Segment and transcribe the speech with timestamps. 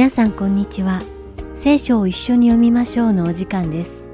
[0.00, 1.02] 皆さんこんにちは。
[1.54, 4.06] 聖書を一緒に読みましょうのお時間です。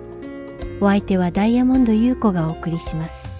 [0.81, 3.33] お相手はダイヤモンド優子がお送りします。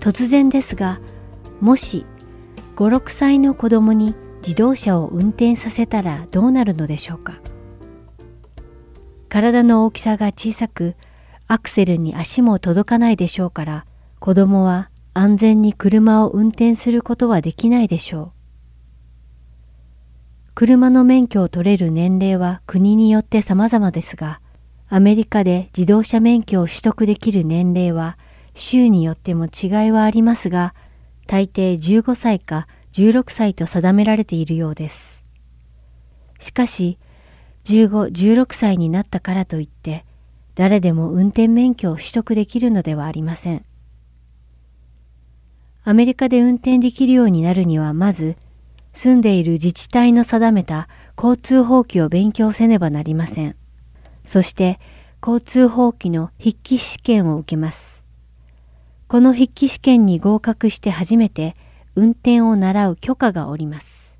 [0.00, 1.00] 突然ですが、
[1.60, 2.06] もし
[2.76, 7.34] 5、6歳の子供に自動車を運転させたらどうなるのでしょうか。
[9.28, 10.94] 体の大きさが小さく、
[11.46, 13.84] アクセルに足も届かないでしょうから、
[14.18, 18.41] 子供は安全に車を運転することはできないでしょう。
[20.54, 24.40] 車の免許を取れる年齢は国によって様々ですが、
[24.88, 28.18] アメリカで自動車免許を取得できる年齢は
[28.54, 30.74] 州によっても違いはありますが、
[31.26, 35.24] 大抵15歳か16歳と定められているようです。
[36.38, 36.98] しかし、
[37.64, 40.04] 15、16歳になったからといって、
[40.54, 43.64] 誰でも運転免許を取得できるのではありません。
[45.84, 48.36] アメリカで運転できるようになるにはまず
[48.92, 53.56] 住んでいる自治体の定めた交通法規を勉強せねばなりません。
[54.24, 54.78] そして
[55.22, 58.04] 交通法規の筆記試験を受けます。
[59.08, 61.54] この筆記試験に合格して初めて
[61.94, 64.16] 運転を習う許可がおります。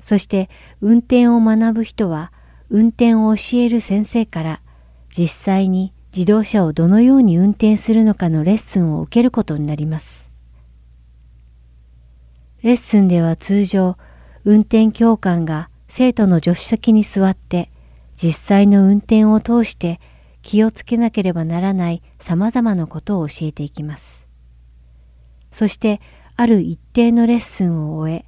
[0.00, 2.32] そして運転を学ぶ人は
[2.70, 4.62] 運転を教える先生から
[5.16, 10.31] 実際に自動車をどのように運転するのかのレッスンを受けることになります。
[12.62, 13.96] レッスンでは通常、
[14.44, 17.70] 運転教官が生徒の助手席に座って
[18.14, 20.00] 実際の運転を通して
[20.42, 24.28] 気をつけなければならない様々なことを教えていきます。
[25.50, 26.00] そして
[26.36, 28.24] ある一定のレッスンを終え、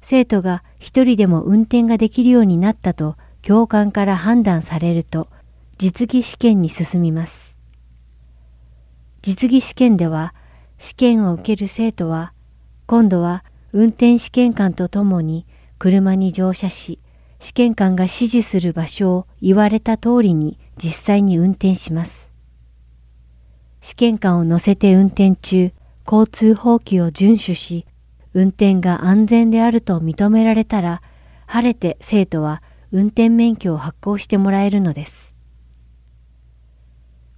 [0.00, 5.28] 生徒が一人でも運転ができるようになったと教官から判断されると
[5.76, 7.54] 実技試験に進みます。
[9.20, 10.32] 実技試験では
[10.78, 12.32] 試験を受ける生徒は
[12.86, 13.44] 今度は
[13.76, 15.46] 運転試験官とともに
[15.80, 17.00] 車に乗車し、
[17.40, 22.30] 試験官が指示する場所を言われた通りに実際に運転します。
[23.80, 25.72] 試験官を乗せて運転中、
[26.06, 27.84] 交通法規を遵守し、
[28.32, 31.02] 運転が安全であると認められたら、
[31.46, 32.62] 晴れて生徒は
[32.92, 35.34] 運転免許を発行してもらえるのです。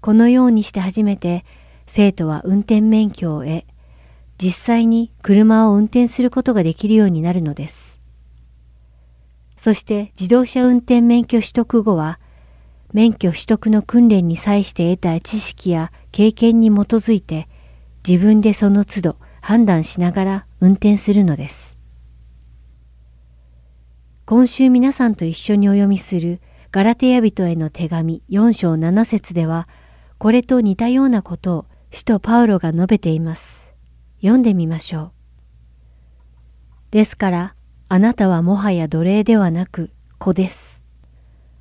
[0.03, 1.47] このようにして初めて
[1.87, 3.65] 生徒は運転免許を得、
[4.39, 8.01] 実際に車を運転することができるようになるのです。
[9.57, 12.21] そして自動車運転免許取得後は、
[12.93, 17.49] 免許取得の訓練に際して得た知識や経験に基づいて、
[18.07, 21.79] 自分でその都度判断しながら運転するのです。
[24.27, 26.41] 今週皆さんと一緒にお読みする
[26.73, 29.69] ガラテヤ人への手紙4章7節では、
[30.19, 33.66] これと似たようなことを使徒パウロが述べています。
[34.21, 35.12] 読んでみましょう。
[36.91, 37.54] ですから、
[37.88, 40.82] あなたはもはや奴隷ではなく子です。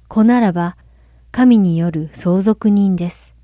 [0.07, 0.77] 子ならば、
[1.31, 3.35] 神による相続人です。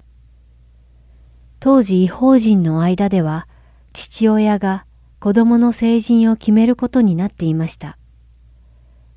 [1.59, 3.47] 当時違法人の間では、
[3.93, 4.85] 父親が
[5.19, 7.97] 子供の成人を決めることになっていました。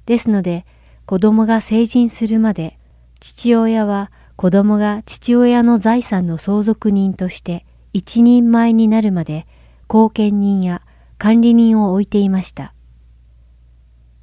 [0.06, 0.66] ですので、
[1.06, 2.78] 子供が成人するまで、
[3.20, 9.46] 父親は子供が父親の財産の相続人として一人前になるまで
[9.94, 10.82] 後見人や
[11.18, 12.74] 管理人を置いていました。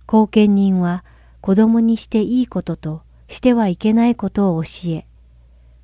[0.05, 1.05] 後見人は
[1.39, 5.07] 子供にしていいこととしてはいけないことを教え、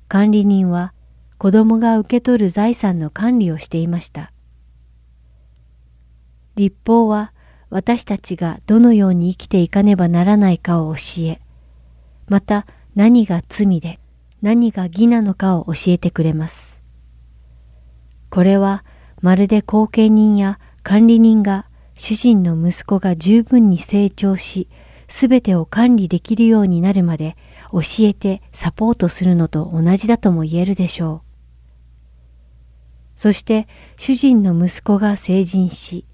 [0.06, 0.92] 管理人は
[1.38, 4.30] 子供が受け取る財産の管理をしていました。
[6.54, 7.32] 立法は
[7.70, 11.40] 私たちがどのように生きていかねばならないかを教え、
[12.28, 14.00] また何が罪で
[14.42, 16.82] 何が義なのかを教えてくれます。
[18.28, 18.84] これは
[19.20, 24.68] まるで後見人や管理人が主人の息子が十分に成長し、
[25.08, 27.36] すべてを管理できるようになるまで
[27.72, 31.28] 教えてサポートするのと同じだとも言えるでしょう。
[33.16, 33.66] そして
[33.96, 36.04] 主人の息子が成人し、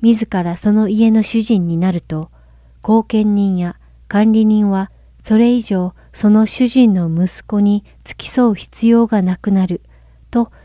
[0.00, 2.30] 自らその家の主人になると、
[2.82, 3.76] 後見人や
[4.06, 4.90] 管理人は
[5.22, 9.82] それ以上その主人の息子に付き添う必要がなくなる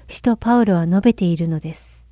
[0.07, 2.05] 使徒パウロは述べているのです。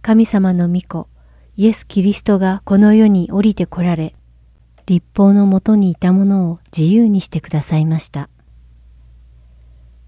[0.00, 1.08] 神様の御子、
[1.56, 4.14] イエス・キリストがこの世に降りてこられ、
[4.86, 8.30] 立法のもとにいたものを自由にしてくださいました。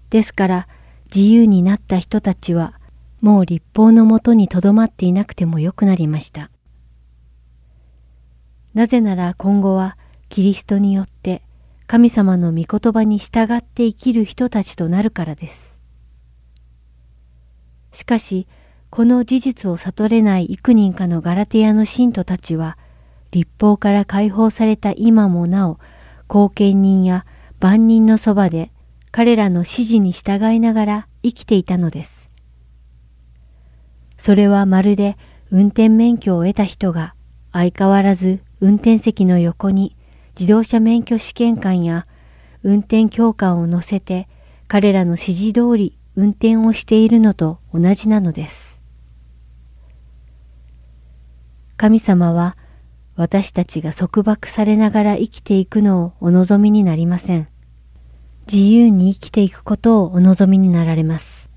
[0.09, 0.67] ですから
[1.13, 2.79] 自由になった人たちは
[3.21, 6.49] もう立法のもとにとどまっていなくてもよくなりました。
[8.73, 9.97] なぜなら今後は
[10.29, 11.43] キリストによって
[11.91, 15.77] 神様の御言葉に従って生きる人たちとなるからです。
[17.91, 18.47] しかし、
[18.89, 22.77] この事実を悟れない幾人かのガラテヤの信徒たちは、
[23.31, 25.79] 立法から解放された今もなお、
[26.29, 27.25] 後見人や
[27.59, 28.71] 万人のそばで
[29.11, 32.31] 彼らの指示に従いながら生きていたのです。
[34.15, 35.17] それはまるで
[35.49, 37.15] 運転免許を得た人が
[37.51, 39.97] 相変わらず運転席の横に
[40.39, 42.05] 自動車免許試験官や
[42.63, 44.27] 運転教官を乗せて
[44.67, 48.81] 彼らの指示通り運転をしているのと同じなのです。
[51.77, 52.57] 神様は
[53.15, 57.47] 私たちが束縛されながら生きていくのをお望みになりません。
[58.51, 61.49] 自由に生きていくことをお望みになられます。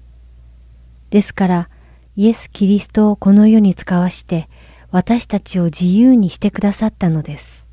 [1.10, 1.70] ですから、
[2.16, 4.48] イエス・キリストをこの世に使わして
[4.90, 7.63] 私たちを自由にしてくださったのです。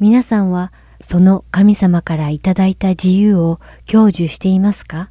[0.00, 5.10] 皆さんはその神様からいただいた自由を享受していますか？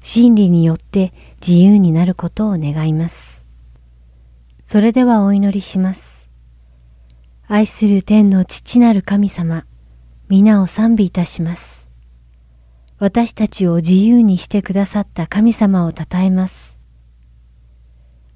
[0.00, 1.12] 真理によって
[1.44, 3.44] 自由になることを願います。
[4.64, 6.28] それではお祈りします。
[7.48, 9.64] 愛する天の父なる神様、
[10.28, 11.88] 皆を賛美いたします。
[12.98, 16.76] 私たちを自由にしてくださった神様を称えます。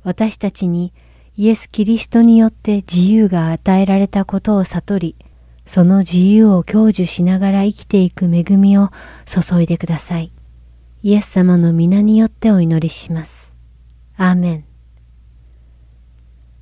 [0.03, 0.93] 私たちに
[1.34, 5.17] イエス・キリストによって自由が与えられたことを悟り、
[5.64, 8.90] その自由を享受しながら生きていく恵みを
[9.25, 10.31] 注いでください。
[11.02, 13.55] イエス様の皆によってお祈りします。
[14.17, 14.64] アーメン。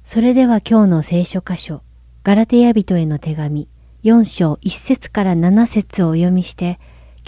[0.05, 1.82] それでは今日の聖書箇所、
[2.23, 3.69] ガラテヤ人への手紙、
[4.05, 6.78] 4章1節から7節をお読みして、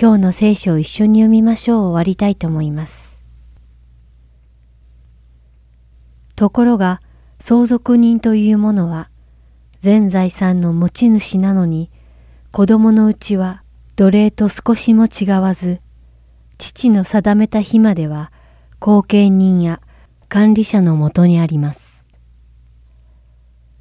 [0.01, 3.21] 今日の聖書を一緒に読みましょう終わりたいと思います。
[6.37, 7.03] ところが、
[7.45, 9.11] 相続人というものは、
[9.81, 11.91] 全財産の持ち主なのに、
[12.53, 13.65] 子供のうちは
[13.97, 15.81] 奴隷と少しも違わず、
[16.57, 18.31] 父の定めた日までは、
[18.79, 19.81] 後見人や
[20.29, 22.07] 管理者のもとにあります。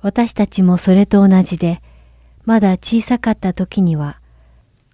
[0.01, 1.83] 私たちもそれと同じで、
[2.45, 4.19] まだ小さかった時には、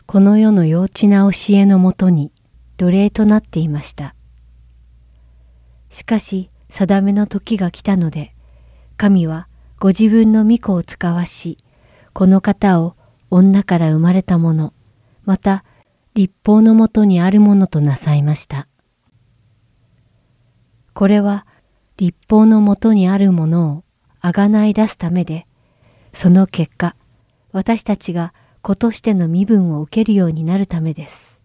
[0.05, 2.33] この世の幼稚な教えのもとに
[2.75, 4.13] 奴隷となっていました。
[5.89, 8.33] しかし、定めの時が来たので、
[8.97, 9.47] 神は
[9.79, 11.57] ご自分の御子を使わし、
[12.13, 12.95] この方を
[13.29, 14.73] 女から生まれたもの、
[15.23, 15.63] また
[16.15, 18.67] 立法のもとにあるものとなさいました。
[20.95, 21.45] これは
[21.97, 23.83] 立法のもとにあるものを
[24.19, 25.45] あがない出すためで、
[26.11, 26.95] その結果、
[27.51, 28.33] 私たちが
[28.63, 31.39] 子としての身分を受けるようになるためです。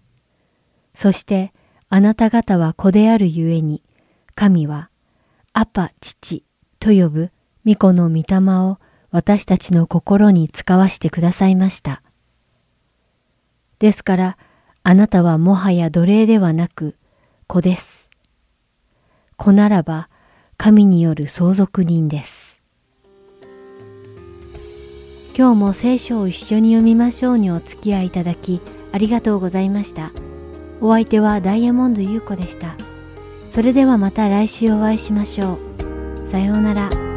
[0.95, 1.53] そして
[1.91, 3.83] あなた方は子であるゆえに、
[4.35, 4.89] 神は
[5.53, 6.45] アパ父
[6.81, 7.31] と呼ぶ
[7.67, 8.79] 御子の御霊を
[9.11, 12.03] 私たちの心に使わしてくださいました。
[13.79, 14.39] ですから、
[14.83, 16.97] あなたはもはや奴隷ではなく
[17.47, 18.11] 子です。
[19.37, 20.09] 子ならば
[20.57, 22.61] 神による相続人です。
[25.37, 28.61] 今日も聖書を一緒に読みましょうにお付き合いいただき
[28.93, 30.11] ありがとうございました。
[30.81, 32.75] お相手はダイヤモンド優子でした。
[33.51, 35.59] それではまた来週お会いしましょ
[36.25, 36.29] う。
[36.29, 37.12] さようなら。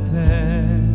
[0.00, 0.93] 続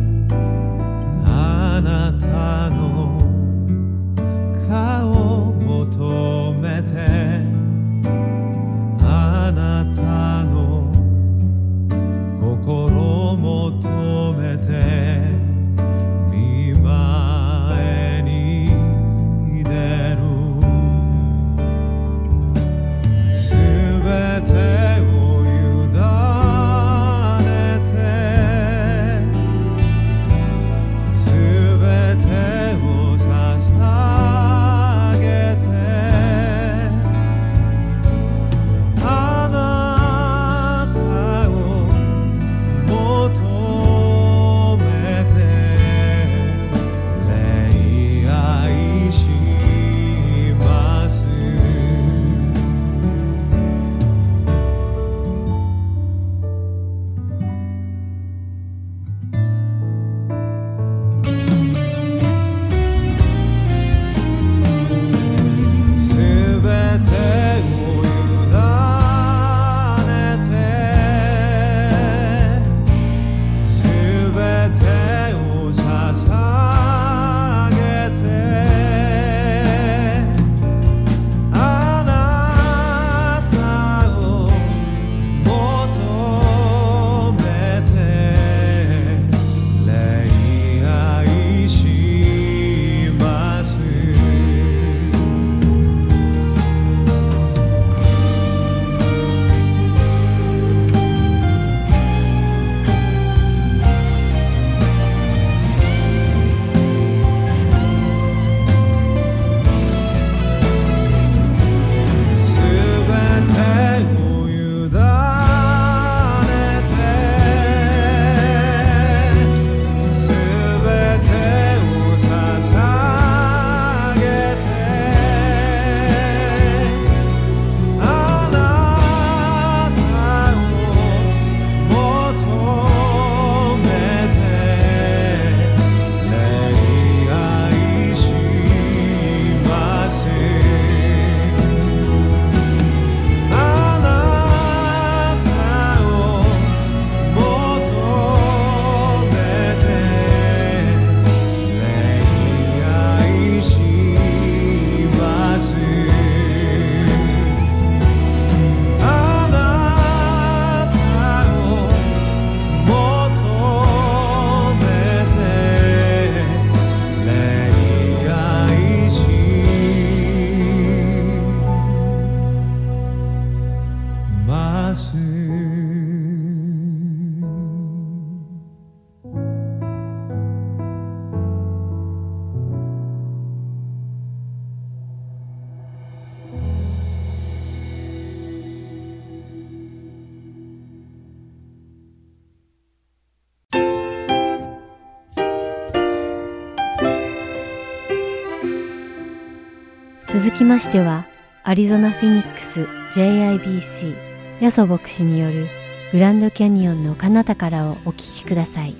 [200.70, 201.26] ましては、
[201.64, 204.14] アリゾナ・フィニックス JIBC
[204.60, 205.66] ヤソ牧師による
[206.12, 208.94] グランドキャニオンの彼方からをお聞きください。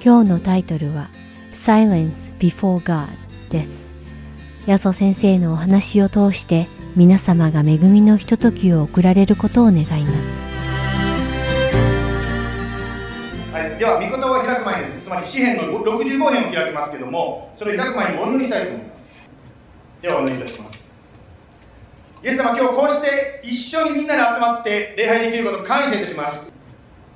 [0.00, 1.08] 今日のタイトルは
[1.52, 3.08] Silence Before God
[3.50, 3.92] です。
[4.66, 9.96] ヤソ先生のお話を通して皆様が恵みのひとときを送られることを願います。
[13.52, 19.15] はい、では、御言葉を開く前に、つまり詩篇の65編を開きますけども、それを開く前にお祈りしたいと思います。
[20.02, 20.88] ではお願いいたします。
[22.22, 26.52] イエス様今日こうして一緒にみんなで集まって礼拝できることを感謝いたします。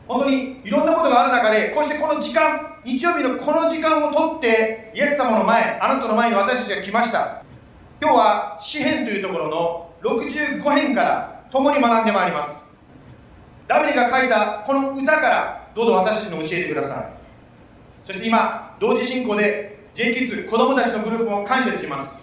[0.08, 7.42] 本当にいろんなことがある中でこうしてこの時間日曜日のこの時間をとってイエス様の前あなたの前に私たちが来ました。
[8.00, 12.66] 今日は詩篇というところの65編から共に学んでまいります。
[13.68, 17.12] ダビデが書いたこの歌からどうぞ私たちに教えてください。
[18.06, 22.19] そして今同時進行で j キッズ子供たちのグループも感謝します。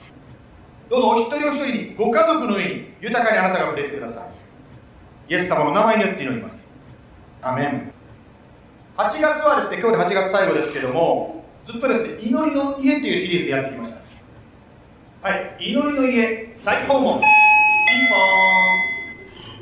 [0.90, 5.32] どうぞお一人お一人にご家族の上に豊かにあなたが触れてください。
[5.32, 6.74] イエス様の名前によって祈ります。
[7.42, 7.92] アメン。
[8.96, 13.98] 8月はですね今日で8月最後ですけどもずっとですね祈りの家というシリーズでやってきました。
[15.30, 17.30] はい祈りの家再訪問ピン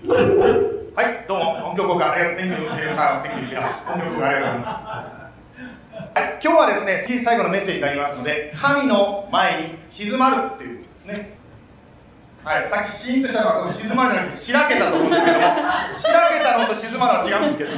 [0.07, 0.95] ポーン。
[0.95, 2.37] はいどうも音響効果ありがとう。
[2.37, 4.65] 全国の音響効果ありがとうございます。
[6.13, 10.85] はい、今日はですね、最後のメッセージになりますので、神の前に静まるっていう。
[11.05, 11.37] ね。
[12.43, 15.43] はい、さっきシーンとしたのは静まるじゃなくて、しらけたと思うんですけども、
[15.93, 17.71] しらけたのと静まるは違うんですけど。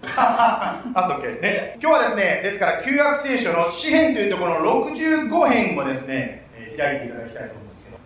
[0.16, 1.78] あと OK ね。
[1.80, 7.98] 今日はですね、ですから旧約聖書の詩篇というところの65編をですね、え、開いていただきたいと思うんですけど、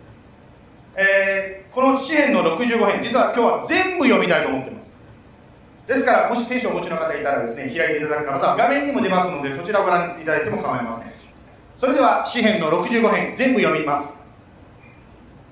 [0.97, 4.95] えー、この詩篇の65編、実は今日は全部読みたいと思ってます。
[5.87, 11.11] ですから、もし聖書をお持ちの方いたらですね、開いていただく方は画面にも出ますので、そちらをご覧いただいても構いません。
[11.79, 14.24] それでは、詩篇の65編、全部読みます。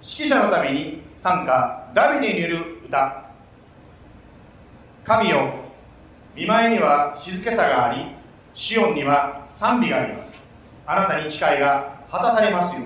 [0.03, 2.55] 指揮者のために参加、ダビデによる
[2.85, 3.23] 歌。
[5.05, 5.49] 神よ、
[6.35, 8.11] 見舞いには静けさがあり、
[8.53, 10.43] シオンには賛美があります。
[10.85, 12.81] あなたに誓いが果たされますよ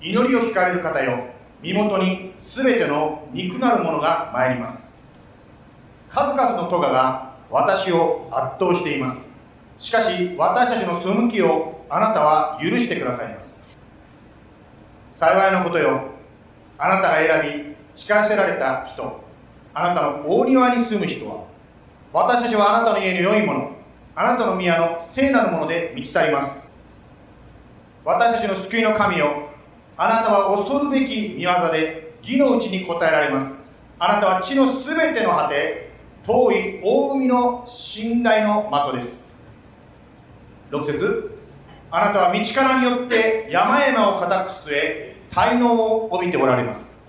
[0.00, 1.24] 祈りを聞かれる方よ、
[1.60, 4.94] 身元に全ての肉なるものが参ります
[6.08, 9.28] 数々の咎が私を圧倒しています
[9.78, 13.65] しかし私たちの背きをあなたは許してくださいます
[15.16, 16.02] 幸いのことよ。
[16.76, 19.18] あなたが選び誓わせられた人。
[19.72, 21.44] あなたの大庭に住む人は。
[22.12, 23.70] 私たちはあなたの家の良いもの。
[24.14, 26.68] あなたの宮の聖なるもので満ち足ります。
[28.04, 29.48] 私たちの救いの神よ。
[29.96, 33.58] あなたは恐るべき見業で義のうちに答えられます。
[33.98, 35.92] あなたは地のすべての果て
[36.26, 39.32] 遠い大海の信頼の的です。
[40.70, 41.36] 6節。
[41.90, 47.02] あなたは道からによって山々を固く据え滞納を帯びておられます。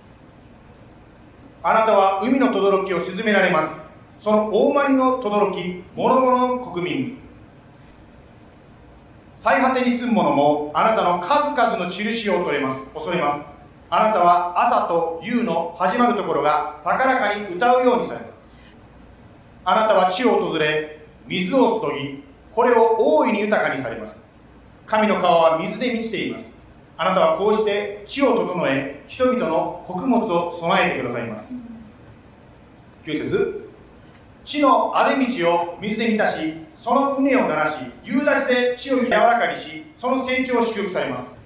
[1.62, 3.82] あなたは海の轟を沈められます。
[4.18, 7.18] その大まりの轟諸々の国民。
[9.36, 12.88] 最果てに住む者もあなたの数々の印を恐れます。
[12.88, 13.48] 恐れます。
[13.88, 18.52] あなたは朝と夕の始まるところが高らかに歌うようにされます。
[19.64, 24.26] あなたは地を訪れ水を注ぎこれを大いに豊かにされます。
[24.86, 26.57] 神の川は水で満ちています。
[27.00, 31.64] あなたはこうして地を整え人々の穀物を備えてくださいます。
[33.06, 33.70] 9節。
[34.44, 41.38] 地の荒れ道を水で満たしその畝を鳴らし夕立で地を柔らかにしその成長を祝福されます。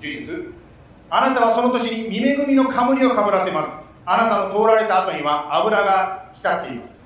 [0.00, 0.52] 11節。
[1.10, 3.82] あなたはその年に見恵みの冠をかぶらせます。
[4.04, 7.02] あなたの通られた後には油が浸っています。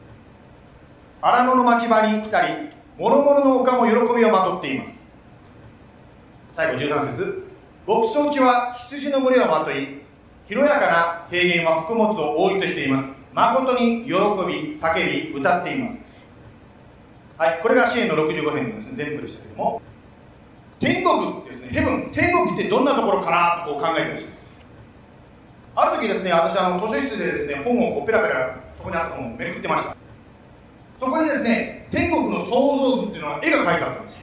[1.22, 5.09] 荒野の牧場に来たり諸々の丘も喜びをまとっています。
[6.52, 7.44] 最後13節。
[7.86, 10.00] 牧草地は羊の群れをまとい
[10.46, 13.08] 広やかな平原は穀物を覆いとしています。
[13.32, 14.14] 誠に喜び
[14.74, 16.04] 叫び歌っています。
[17.38, 19.80] はい、これが支援の65編ですね、全部でしたけども、
[20.78, 24.50] 天国ですね、ヘブン、天国ってどんなところかなとこう考えてほしいです。
[25.76, 29.96] ある時ですね、私、あの図書室でですね、本をこうペラペラ、そこにあった本をめくってました。
[30.98, 34.19] そこにですね、天国の創造図っていうのは絵が描いてあったんです。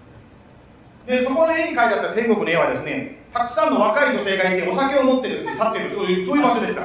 [1.07, 6.81] で、そこの絵に描いてあった天国の絵はですね、たくさんの若い女性がいて、お酒を持ってですね、立ってる、そういうそういう場所でした。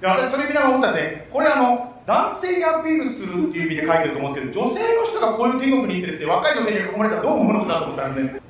[0.00, 8.40] で私、それ見ながら思ったんですね、これあの、男性にアピールするっていう意味で書いてると思うんですけど女性の人がこういう天国に行ってですね若い女性に囲まれたらどう思うのかなと思ったんですね。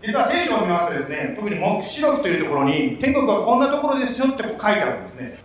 [0.00, 5.38] 実は聖書を見ますとですね特に黙示録というところに天国はこんなところですよって書いてあるんですね。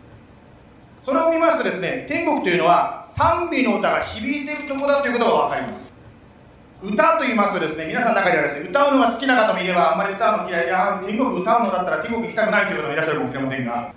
[1.03, 5.90] それを見ますとですね天国というのは賛美の歌が響いているところだということが分かります。
[6.83, 13.93] 歌と言いますとですね皆さんの中ではですね歌うのが好きな方もいればあんまり歌うの嫌いや天国歌うのだったら天国行きたくないという方もいらっしゃるかもしれませんが。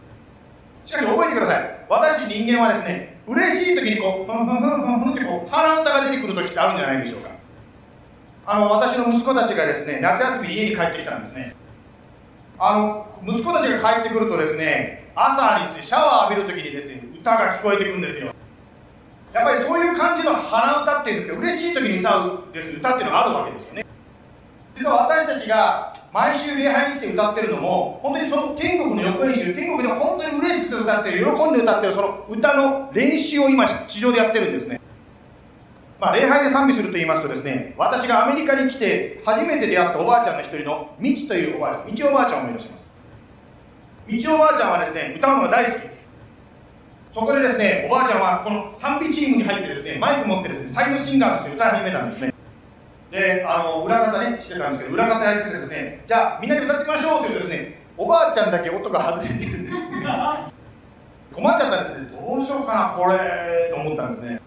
[0.84, 1.86] しかし覚えてください。
[1.88, 7.30] 私人間はですね嬉しい時にこうふんふんふんふんふんってこう鼻歌が出てくる時ってあるんじゃないでしょうか。
[8.46, 11.56] あの私の息子たちがですね夏休み家に帰ってきたんですね。
[12.58, 18.33] あの息子たちが帰ってくるとですね朝にシャワー浴びる時にですね歌が聞こえてくるんですよ。
[19.34, 22.70] やっぱりそういう感じの鼻歌っていうんですけど嬉しい時に歌うです。
[22.70, 23.84] 歌っていうのがあるわけですよね。
[24.76, 34.80] 実は私たちが毎週礼拝に来て歌ってるのも本当にその天国の横演習天国でも本当に嬉しくて歌ってる喜んで歌ってるその歌の練習を今地上でやってるんですね。
[35.98, 42.94] まあ、礼拝で賛美すると言いますとですね私がアメリカに来て初めて出会ったおばあちゃんの一人のみちというおばあちゃんみちおばあちゃんを思い出します。
[44.06, 45.93] みちおばあちゃんはですね歌うのが大好き。
[47.14, 52.34] そこでですねおばあちゃんはこの賛美チームに入ってですねマイク持ってですねサイドシンガーとして歌い始めたんですね。
[53.12, 59.76] であの裏方ねしてたんですけど裏方やっててですねじゃあみんなで歌っていきましょうというとですねおばあちゃんだけ音が外れてるんです。
[61.32, 62.08] 困っちゃったんですね。
[62.10, 64.40] どうしようかなこれと思ったんですね。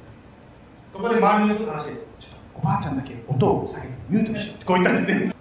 [0.92, 5.34] そこで周りの人と話してちょっとおばあちゃんだけ音を下げてミュートにしようってこう言ったんですね。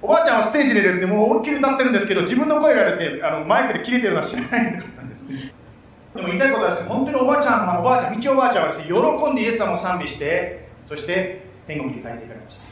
[0.00, 5.52] おばあちゃんはステージでですねもう思いっきり歌ってるんですけど自分の声がですねあのマイクで切れてるのは知らないかったんですね。
[6.14, 12.70] でも言いたいことはですね本当におばあちゃんはおばあちゃん道おばあちゃんはですね喜んでイエス様を賛美してそして天国に帰っていかれました。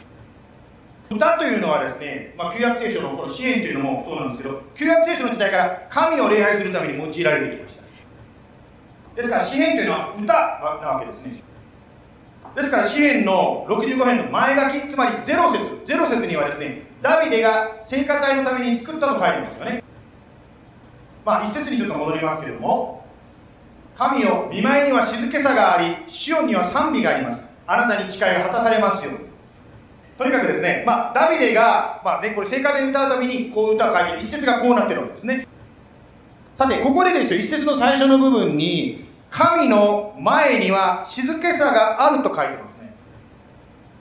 [1.10, 7.82] 歌というのはですね、まあ、旧約聖書のこの支援というのもそうなんですけど旧約聖書の時代から神を礼拝するために用いられてきました。
[9.16, 11.42] ですから詩篇というのは歌なわけですね。
[12.54, 19.84] ですから詩篇の65編の前書きつまり0節0節にはですねダビデが聖歌隊のために作ったと書いてますよね。
[21.24, 22.97] まあ一節にちょっと戻りますけれども
[23.98, 27.48] 神よ見舞いには静けさがありシオンには賛美があります。
[27.66, 29.18] あなたに誓いが果たされますように。
[30.16, 35.48] とにかくですね、まあ、ダビデが、まあね、これ聖歌で歌うためにこう歌を書いて一節がこうなってるわけですね。
[36.56, 42.94] さてここでですよ一節の最初の部分に神の前には静けさがあると書いてますね、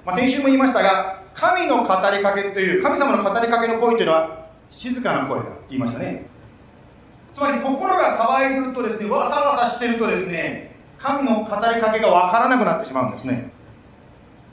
[0.05, 6.36] まあ、先週も言いましたが神の語りかけという神様の語りかけの声というのは静かな声だと言いましたね。
[7.37, 13.51] つまり心が騒いでるとですねわさわさしてるとですね神の語りかけがわからなくなってしまうんですね。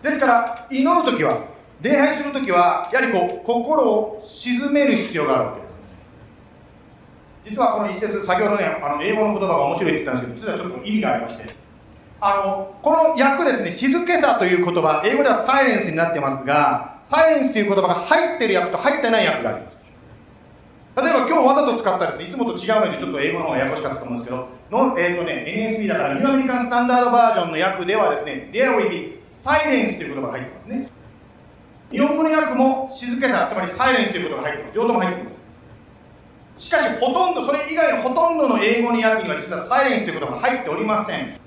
[0.02, 1.46] ですから祈る時は
[1.80, 5.78] 礼拝する時はやはりこう心を鎮める必要があるわけです。
[7.46, 11.54] 実はこの一節先ほどねあの英語の言葉が面白いって言ったんですけど実はちょっと意味がありまして。
[12.20, 19.83] あのこの訳ですね静けさという言葉英語ではサイレンスになってますがサイレンスという言葉が入ってる訳と入ってない訳があります。
[20.96, 22.24] 例えば今日わざと使ったですね。
[22.26, 24.48] いつもと違うのでちょっと英語の方がややこしかったと思うんですけど。
[24.70, 30.90] の、えーとね、NSB だからニューアメリカンスタンダードバージョンの訳ではですね There will be silence という言葉が入ってますね。
[31.90, 34.76] 日本語の訳も静けさつまりサイレンスという言葉が入ってます。
[34.76, 35.44] 両方とも入ってます。
[36.56, 41.40] しかしほとんどそれ以外のほとんどの英語の訳には実はサイレンスということが入っておりません。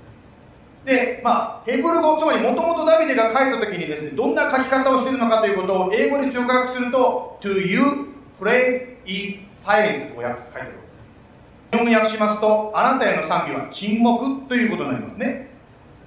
[0.84, 7.80] でまあヘブル語つまりもともとダビデが書いた時にですねどんな書き方をしているのかということを英語で直訳すると To you
[8.38, 10.72] praise is silence とこう書いてある。
[11.70, 15.48] 日本語訳しますとあなたへの賛美は沈黙ということになりますね。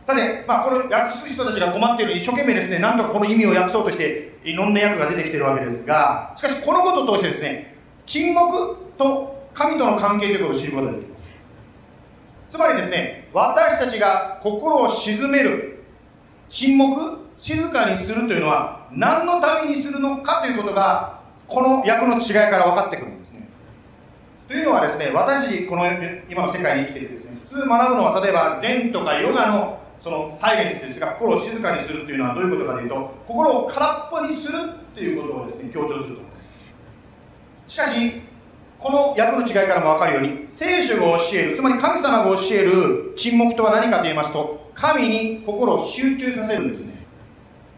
[0.08, 11.36] さて、まあ、この訳す人たちが困っている一生懸命ですねなんとかこの意味を訳そうとしていろんな訳が出てきてるわけですがしかしこのことを通してですね沈黙と神との関係ということを知ることができます。
[12.50, 15.84] つまりですね私たちが心を鎮める
[16.50, 21.21] 沈黙静かにするというのは何のためにするのかということが
[21.52, 23.46] この役の違いから分かってくるんですね。
[24.48, 25.86] というのはですね私この
[26.30, 34.60] 今の世界に生きていてですね普通学ぶのは例えば禅とかヨガのそのサイレンスですが心を静かにするというのはどういうことかというと心を空っぽにする
[34.96, 36.64] ということをですね強調すると思います。
[37.68, 38.22] しかし
[38.80, 47.06] この訳の違いからも分かるように聖書が教えるつまり神様が教える沈黙とは何かと言いますと神に心を集中させるんですね。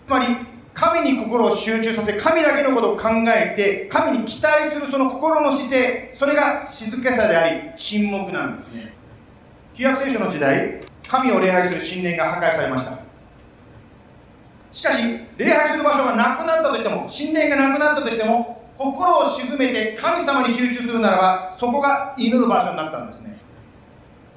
[0.05, 8.93] つまり神に心を集中させ神だけのことを考えて神に期待するその心の姿勢それが静けさであり沈黙なんですね。
[9.75, 12.99] 旧約聖書の時代神を礼拝する神殿が破壊されました。
[14.71, 15.03] しかし
[15.37, 23.37] 礼拝する場所がなくなったとしても神殿がなくなったとしても心を沈めて神様に集中するならばそこが祈る場所になったんですね。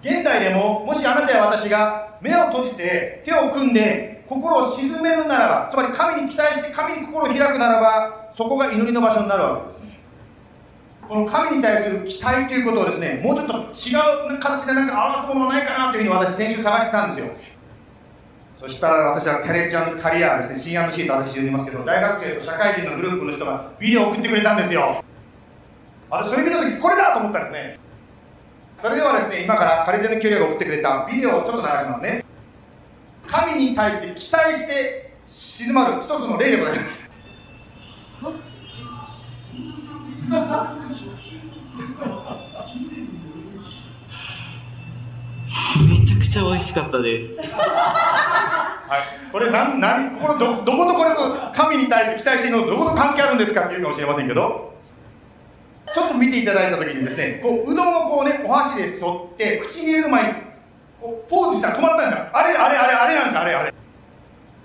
[0.03, 10.01] 現代でももしあなたや私が目を閉じて手を組んで心を沈めるならばつまり神に期待して神に心を開くならばそこが祈りの場所になるわけですね。
[11.09, 17.27] この神に対する期待ということをですねもうちょっと違う形でなんか合わすものないかなというふうに私先週探してたんですよ。
[18.57, 25.05] そしたら私はキャリアカリアですね C&C と私呼んでますけど大学生と社会人のグループの人がビデオを送ってくれたんですよ。
[26.11, 27.79] 私それ見た時これだと思ったんですね。
[28.79, 32.26] それではですね今からカレジェのキャリアが送ってくれたビデオをちょっと流しますね。
[33.27, 37.07] 神に対して期待して静まる一つの例でございます
[45.89, 47.35] めちゃくちゃ美味しかったです。
[48.89, 54.75] はい、これなん何これどどことこれと神にに対して期待しているのとどこと関係あるんですかっていうかもしれませんけど、
[55.95, 60.39] ちょっと見ていただいたときにですね、こう、うどんをこうね、お箸で沿って、口に入れる前に、
[61.29, 62.27] ポーズしたら止まったんですよ。
[62.33, 63.75] あれ、あれ、あれ、あれなんです、あれ、あれ。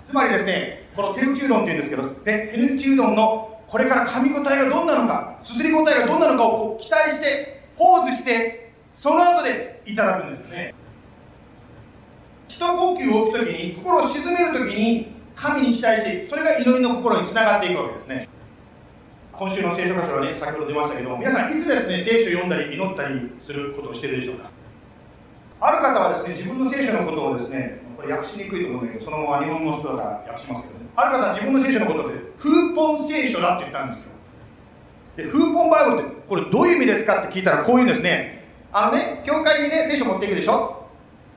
[0.04, 10.74] つまりですね、この手打ちうどんっていうんですけど、ね、手打ちうどんのこれから噛み応えがどんなのか、すすり応えがどんなのかをこう期待して、ポーズして、その後でいただくんですよね。
[12.48, 16.26] 一呼吸を置くときに、心を沈めるときに、神に期待していく。
[16.26, 18.28] それが祈りの心につながっていくわけですね。
[19.32, 24.50] 今週の聖書箇所はね、先ほど出ましたけども、皆さんいつですね、聖書を読んだり祈ったりすることをしてるでしょうか？
[25.64, 30.86] ある方はですね、自分の聖書のことをですね、これ訳しにくいと思うんだけど、そのまま日本語の人だから訳しますけどね。
[30.96, 34.06] ある方は自分の聖書のことで、風本聖書だって言ったんですよ。
[35.16, 38.42] で、風本バイブルって、これどういう意味ですかって聞いたら、こういうんですね。
[38.72, 40.88] あのね、教会にね、聖書持っていくでしょ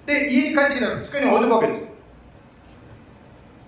[0.07, 1.85] で、家に帰ってきたら机に置いとくわけです。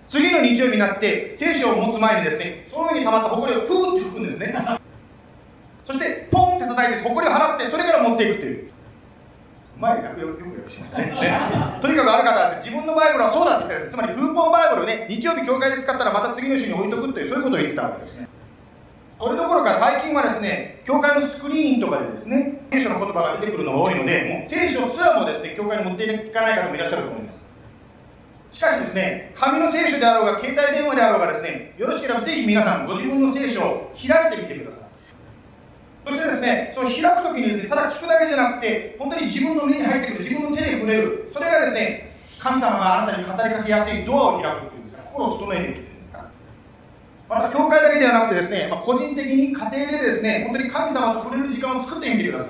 [0.08, 4.56] 次の日曜日になって、聖書を持つ前にですね、その上に溜まった埃をふーって吹くんですね。
[5.86, 8.77] そして、ポンって叩いて、埃を払って、それから持っていくっていう。
[9.80, 11.40] 前よくよく訳しましたねね
[11.82, 13.92] とにかくある方はです、自分のバイブルはそうだって言ったんです。
[13.92, 18.28] つまり、風本バイブルをね、日曜日教会で使ったらまた次の週に置いとくっていう、そういうことを言ってたわけですね。
[19.20, 27.48] それどころか最近はですね、教会のスクリーンとかでですね、聖書の言葉が出てくるのが多いので、もう聖書すらもですね、教会に持っていかない方もいらっしゃると思います。
[28.52, 34.77] しかしですね、紙の聖書であろうが、携帯電話であろうがですね、よろしければぜひ皆さん、ご自分の聖書を開いてみてください。
[36.08, 46.26] そしてですね、その開くときにですね、ただ聞くだけじゃなくて、本当に自分の目に入ってくる、自分の手で触れる、それがですね、神様があなたに語りかけやすいドアを開くっていうんですか、心を整えていくっていうんですか。
[47.28, 52.50] また、教会だけではなくてですね、まあ、個人的に家庭でですね、本当に神様と触れる時間を作ってみてくださ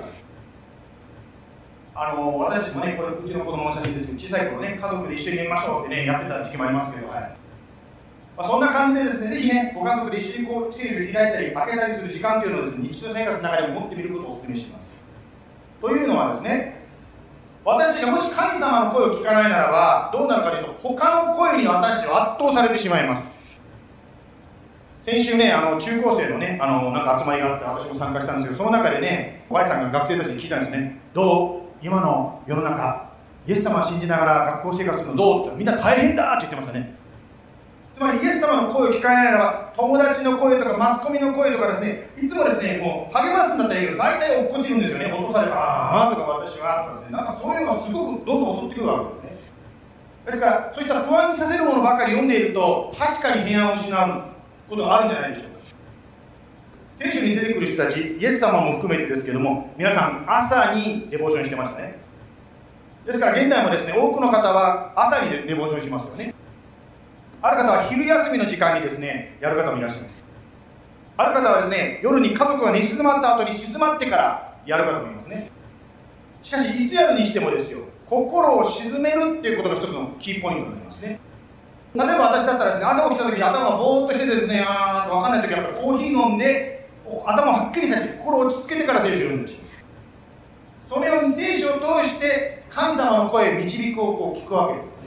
[2.00, 7.36] あの私たちもね、これ、うちの子供の写真ですけど、小さい頃ね、家族で一緒にやりましょうってね、やってた時期もありますけど、はい。
[8.38, 14.86] まあ、そんな感じでですね、ぜひね、ご家族で一緒にこう聖書を開いたり、開けたりする時間というのをですね、日常生活の中でも持ってみることをお勧めします。
[15.80, 16.86] というのはですね、
[17.64, 23.36] 私たちがもし神様の声を聞かないならば、どうなるかというと、他の声に私たちは圧倒されてしまいます。
[25.00, 31.84] 先週ね、あの中高生のね、あのなんか集まりがあって、私も参加したんですけど、その中でね、Y さんが学生たちに聞いたんですね、どう？
[31.84, 33.10] 今の世の中、
[33.48, 35.46] イエス様を信じながら学校生活するのどう？
[35.48, 36.97] ってみんな大変だって言ってましたね。
[37.98, 49.50] つまりイエス様の声を聞かれないならば、友達の声とかマスコミの声とかですね、いつもですね、もう励ますんだったらいいけど、大体落っこちるんですよね、落とされば、ああとか私はとかですね、なんかそういうのがすごくどんどん襲ってくるわけですね。
[50.26, 54.22] ですから、そういった不安にさせるものばかり読んでいると、確かに平安を失う
[54.70, 55.58] ことがあるんじゃないでしょうか。
[57.02, 61.98] 聖書に出てくる人たち、イエス様も含めてですけども、皆さん、朝にデボーションしてましたね。
[63.04, 66.32] ですから、現代もですね、多くの方は朝にデボーションしますよね。
[67.40, 70.24] ある方は昼休みの時間にですね、やる方もいらっしゃいます。
[71.16, 75.50] ある方はですね、夜に家族が寝静まった後に静まってからやる方もいますね。
[76.42, 81.20] しかし、いつやるにしてもですよ、心を鎮めるっていうことが一つのキーポイントになりますね。
[81.94, 86.88] 例えば私だったらですね、朝起きた時に頭がぼーっとしててですね、あーと分かんない時はやっぱコーヒー飲んで、
[87.24, 89.68] 頭をはっきりさせて、心を落ち着けてから聖書を読んでします。
[90.88, 94.97] そのように聖書を通して神様の声、導くをこう聞くわけです。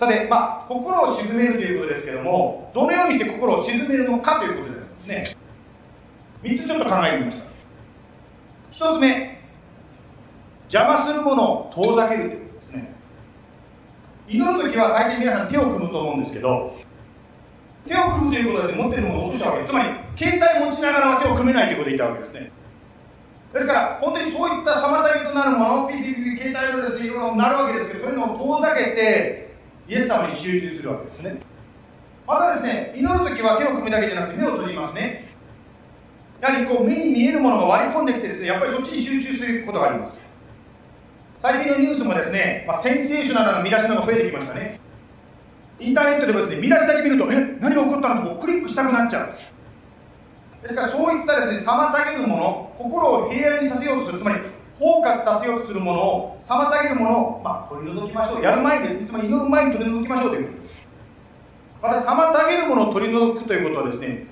[0.00, 5.36] さて、まあ、心を鎮めるということですけども、どのようにして心を鎮めるのかということでありますね。
[6.42, 7.44] 3つちょっと考えてみました。
[8.86, 9.40] 1つ目、
[10.72, 12.94] 邪魔するものを遠ざけるということですね。
[14.26, 16.78] 祈るときは大抵皆さん手を組むと思うんですけど、
[17.86, 19.70] 手を組むということはですね、持っているものを落としたわけです。
[19.70, 22.50] つまり、携帯持ちながらは手を組めないということを言ったわけですね。
[23.52, 29.49] ですから、本当にそういった妨げとなるもの、ピピピピ、携帯のですね、いろいろなるわけですけど、そういうのを遠ざけて、
[29.90, 31.40] イエス様に集中するわけですね。
[32.24, 35.28] またですね、祈るときは手を組むだけじゃなくて目を閉じますね。
[36.40, 40.20] やはりこう目に見えるものが割り込んできてですね、やっぱりそっちに集中することがあります。
[41.40, 44.78] 最近のニュースもですね、まあ、センセーショナルな見出しのが増えてきましたね。
[45.80, 49.28] インターネットでもですね、見出しだけ見ると、え、何が起こったのとこうクリックしたくなっちゃう。
[50.62, 54.40] ですからそういったですね、妨げるもの、心を平安にさせようとする、つまり
[54.80, 58.42] フォーカスさせようとするものを、妨げるものを、まあ、取り除きましょう。
[58.42, 60.86] やる前にですね、つまり祈る前に取り除きましょうということです。
[61.82, 64.26] また、妨げるものを取り除くということはですね、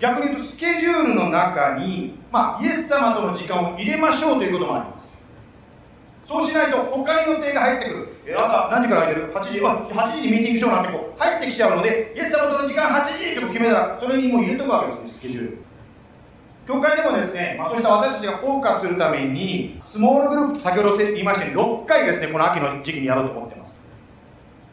[0.00, 5.22] 逆に言うとスケジュールの中に、まあ、イエス様との時間を入れましょうということもあります。
[6.24, 7.90] そうしないと他に予定が入ってく
[8.24, 8.36] る。
[8.38, 9.60] 朝何時から空いてる ?8 時。
[9.66, 15.67] あ、8時にミーティングしようなんてこう入ってきちゃうので、イエス様との時間8時って決めたら、それにもう入れとくわけですね、スケジュール。
[16.68, 23.80] 教会でもですね、まあ、そうした私たちがフォーカスするために、スモールグループ、先ほど言いましたように、6回ですね、この秋の時期にやろうと思ってます。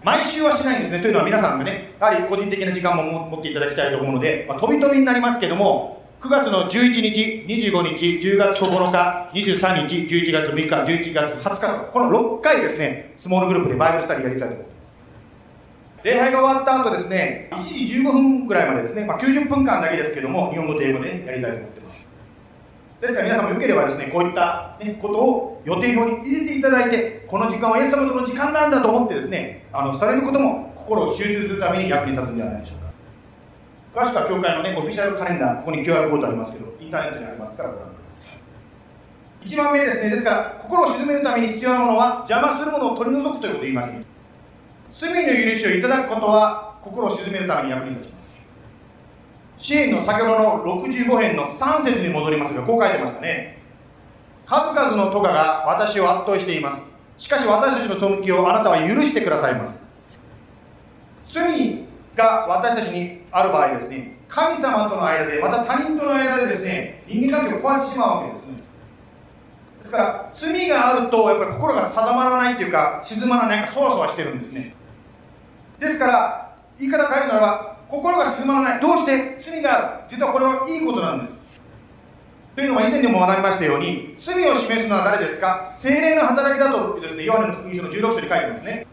[0.03, 0.99] 毎週はしないんですね。
[0.99, 14.74] というのは皆さんがね、やはり個人的な時間も持っていただきたいと思うので、まあ、飛び飛びになりますけども、9月の11日、25日、10月9日、23日、11月6日、11月20日この6回ですね、スモールグループでバイブルスタディやりたいと思います。
[16.05, 22.07] 礼拝が終わった後ですね、1時15分ぐらいまでですね、まあ、90分間だけですけども、日本語と英語で、ね、やりたいと思ってます。
[23.01, 34.01] ですから皆さんもよければですね、こういった、ね、ことを予定表に入れていただいて、この時間はイエス様との時間なんだと思ってですね、あのされることも心を集中するために役に立つんではないでしょうか。
[34.03, 38.37] 詳しくは教会のね、オフィシャルカレンダー、ここに QR コードありますけど、インターネットにありますからご覧ください。
[39.43, 44.14] 1番目ですね、ですから、心を鎮めるために必要なものは、邪魔するものを取り除くということを言います、ね。
[44.97, 48.39] 罪の許しをいただくことは、心を鎮めるために役に立ちます。
[49.57, 53.61] 支援の先ほどの65編の3節に戻りますが、こう書いてましたね。
[54.45, 56.85] 数々のトガが私を圧倒しています。
[57.17, 59.93] しかし私たちの背きをあなたは許してくださいます。
[61.25, 61.83] 罪
[62.15, 68.53] が私たちにある場合ですね、神様との間で、また他人との間でですね、人間関係を壊してしまうわけですね。
[69.79, 74.73] ですから、罪があると、やっぱり心が定まらないというか、静まらない、そわそわしてるんですね。
[75.79, 78.81] ですから、言い方変えるならば、心が静まない。
[78.81, 79.37] どうして？
[79.39, 80.15] 罪がある。
[80.17, 81.45] 実はこれはいいことなんです。
[82.55, 85.61] というのは以前にも学びましたように罪を示すのは誰ですか？
[85.61, 87.25] 精霊の働きだとですね。
[87.25, 88.87] ヨハネの福音書の16章に書いてますね。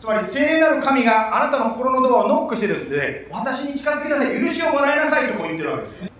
[0.00, 4.40] つまり聖霊なる神があなたの心のドアをノックしてですね私に近づきなさい。
[4.40, 6.12] 許しをもらいなさいとこう言ってるわけですね。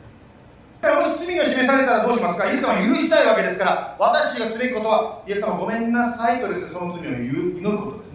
[0.80, 2.50] だからもし罪が示されたらどうしますか？
[2.50, 8.07] イエス様は許したいわけですから私がすべきことはイエス様ごめんなさいとですねその罪を祈ることです。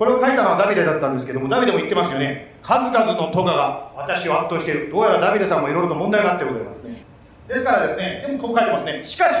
[0.00, 2.56] これを書いたのはダビデだったんですけどもダビデも言ってますよね。
[2.62, 4.90] 数々のトガが私を圧倒している。
[4.90, 7.04] どうやらダビデさんもいろいろと問題があってございますね。
[7.46, 9.04] ですからですねでもこう書いてますね。
[9.04, 9.34] しかし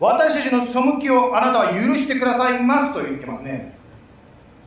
[0.00, 3.76] 私たちの背きをあなたは許してくださいますと言ってますね。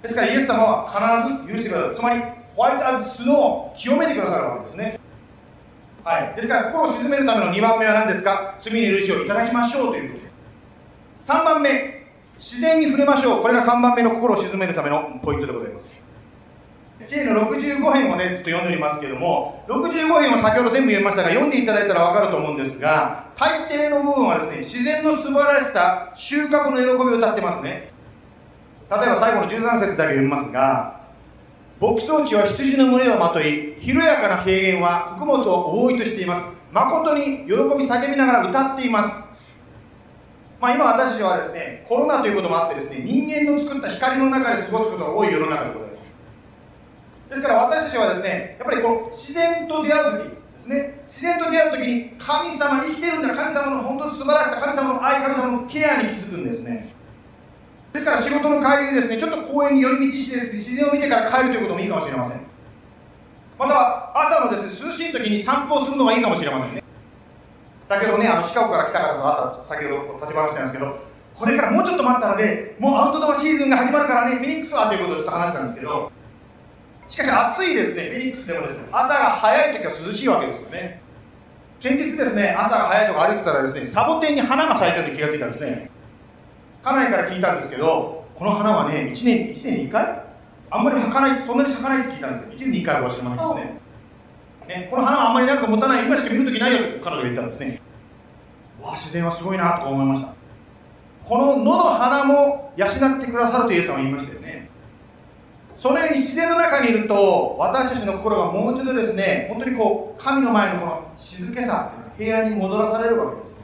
[0.03, 1.95] ですからイエス様は必ず許してください。
[1.95, 2.21] つまり
[2.55, 4.99] ホワイトアズスノーを清めてくださるわけですね。
[6.03, 6.33] はい。
[6.35, 8.55] ですから心を鎮めるための2番目は何ですか？
[8.59, 10.27] 罪に許しをいただきましょうということ。
[11.33, 11.96] 3番目。
[12.39, 13.41] 自然に触れましょう。
[13.41, 16.07] これが3番目の心を鎮めるためのポイントでございます。
[17.05, 27.91] 知恵の65編をねちょっと読んでおりますけども65編を先ほど全部言いましたが読んでいただいたら分かると思うんですが大抵の部分はですね自然の素晴らしさ収穫の喜びを歌ってますね。
[28.89, 31.01] 例えば最後の13節だけ読みますが
[31.79, 36.43] 牧草地は羊の群れをまとい広やかな平原は穀物を覆いとしています。
[36.71, 39.26] 誠に喜び叫びながら歌っています。
[40.59, 46.15] まあ、今私たちはですねコロナということもあってですね人間の作った光の中で過ごすことが多い世の中でございます。
[47.29, 51.03] ですから私たちはですねやっぱりこう自然と出会う時ですね。
[51.05, 56.95] 自然と出会う時に神様生きてるんだ神様の本当に素晴らしさ神様の愛神様のケアに気づくんですね。
[57.93, 62.41] ですから仕事の帰りにですねちょっと公園に寄り道してです、ね、自然を見てから帰るということもいいかもしれません。
[63.59, 66.83] または朝のですね涼しい時に散歩をするのがいいかもしれませんね。
[67.87, 70.99] 先ほどね、あのシカゴから来た方と朝、先ほど立ち話したんですけど、
[71.33, 76.11] これからもうちょっと待ったらね、もうアウトドアシーズンが始まるからね、フェニックスはということをちょっと話したんですけど、
[77.07, 81.01] しかし暑いですね、フェニックスでもですね、朝が早い時は涼しいわけですよね。
[81.79, 85.89] 先日ですね、朝が早いとこ歩いてたらですね、サボテンに花が咲いたと気がついたんですね。
[86.83, 90.23] 家内から聞いたんですけど、この花はね、1年、1年に1回？
[90.71, 93.77] あんまり咲かない、そんなに咲かないって聞いたんですけど、1年に1回は知らないけどね。
[94.67, 97.81] ね、この花はあんまり長く持たない、今しか見るときないよと彼女が言ったんですね。
[98.81, 100.33] わあ、自然はすごいなと思いました。
[101.25, 104.69] この野の花も養ってくださるとイエス様は言いましたよね。
[105.75, 113.55] そのように自然の中にいると、私たちの心がもう一度ですね、本当にこう、神の前のこの静けさ、平安に戻らされるわけです。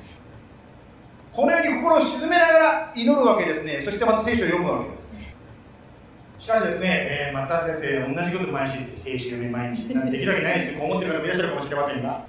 [1.33, 3.81] このように心を沈めながら祈るわけですね。
[3.83, 5.07] そしてまた聖書を読むわけです。
[6.43, 12.25] しかしですね、えー、また先生、同じこと毎日言って、聖書読み毎日なんてできるわけないですってこう思ってる方もいらっしゃるかもしれませんが、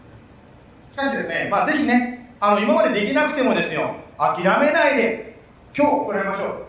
[0.93, 5.35] しかしですね、まあ、ぜひね、あの今までできなくてもですよ、諦めないで、
[5.77, 6.65] 今日行いましょう。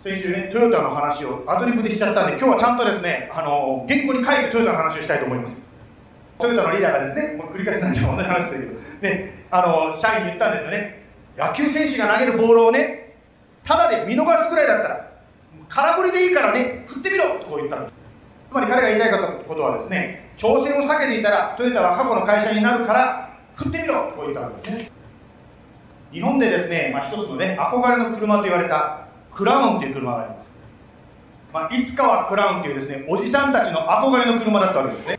[0.00, 5.68] 先週ね、トヨタの話をアドリブでしちゃったんで、今日はちゃんとですね、あの原稿に書いてトヨタの話をしたいと思います。
[6.38, 11.04] トヨタのリーダーがですね、もう繰り返しになっちゃう同じ話だけど、ね、あの社員に言ったんですよね、
[11.36, 13.03] 野球選手が投げるボールをね、
[13.64, 15.10] ただで見逃すぐらいだったら
[15.68, 17.86] 空振りでいいからね振ってみろとこう言ったの。
[17.86, 24.90] つまり彼が言いたいことはですね挑戦を避けていたらトヨタは過去の会社になるから振ってみろとこう言ったんですね。
[26.12, 30.50] 日本でですね、まあ、一つのね憧れの車と言われたクラウンという車があります、
[31.52, 35.18] まあ、いつかはクラウンというですねおじさんたちの憧れの車だったわけですね。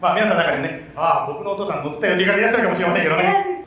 [0.00, 3.59] まあ皆さんの中でねああ僕のお父さん乗ってたよって言い方いらっしゃるかもしれませんけどね。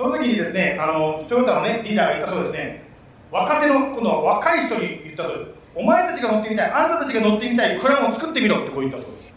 [0.00, 2.84] その時にですね、あのトヨタの、ね、リーダーが言ったそうですね、
[3.30, 5.50] 若手のこの若い人に言ったそうです。
[5.74, 9.34] お前たちが乗ってみたいあんたたちが乗ってみたいクラウンを作ってみろってこう言ったそうです。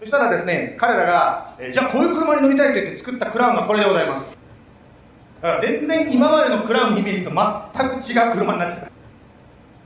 [0.00, 4.30] そしたらですね彼らが、えじゃあこういう車に乗りたいと言って作ったクラウンがこれでございます。
[5.42, 8.90] だから全然今までのクラウンのイメージと全く違う車になっちゃった。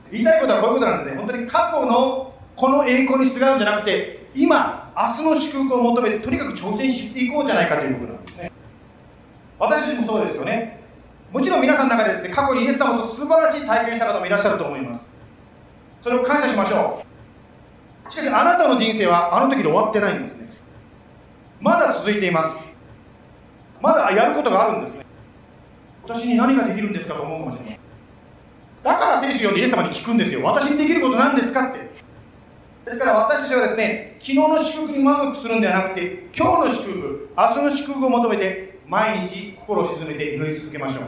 [0.09, 1.17] 言いたいことはこういうことなんですね。
[1.17, 8.50] 本当に過去のこの栄光にすがうんじゃなくて今明日の祝福を求めてとにかく挑戦していこうじゃないかということなんですね。
[9.61, 10.81] 私たちもそうですよね。
[11.31, 15.07] もちろん皆さんの中でですね過去にイエス様と素晴らしい体験した方もいらっしゃると思います。
[16.01, 17.03] それを感謝しましょ
[18.07, 18.11] う。
[18.11, 20.49] しかしあなたの人生はあの時で終わってないんですね。
[21.59, 22.57] まだ続いています。
[23.79, 25.05] まだやることがあるんですね。
[26.05, 27.79] 私に何ができるんですかと思うかもしれない。
[28.83, 30.41] だから聖書読んでイエス様に聞くんですよ。
[30.41, 31.91] 私にできること何ですかって。
[32.83, 41.03] ですから私たちはですね昨日の祝福に満足するんではなくて今日の祝福明日の祝福を求めて毎日心を沈めて祈り続けましょう。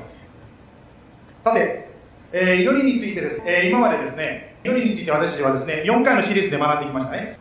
[1.41, 1.89] さて、
[2.31, 7.38] えー、祈りについてです、えー、今までですね祈りについて私たちはですね4回のシリーズで学んできましたね。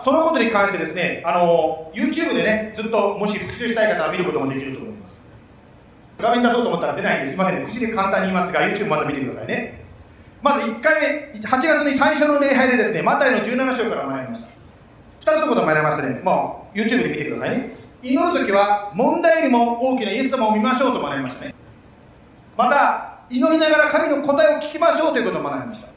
[0.00, 5.18] そのことに関してですねあの YouTube でねずっともし復習したい方は見ることもできると思います。
[6.18, 7.66] 画面出そうと思ったら出ないんですいませんね。
[7.66, 9.82] 口で簡単に言いますが YouTube また見てくださいね。
[10.42, 15.32] まず1回目8月に最初の礼拝でですねマタイの17章から学びました。
[15.32, 16.20] 2つのことを学びましたね。
[16.22, 17.87] もう YouTube で見てくださいね。
[18.02, 21.54] 祈る時は問題よりも大きなイエス様を見ましょうと学びましたね。
[22.56, 25.88] また祈りながら神の答えを聞きましょうということを学びました。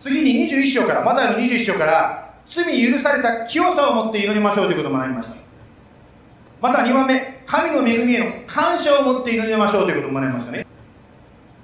[0.00, 5.36] 次に21章からマタイの21章から罪許された清さを持って祈りましょうということを学びました。
[6.60, 10.66] また2番目神の恵みへの感謝を持って祈りましょうということを学びましたね。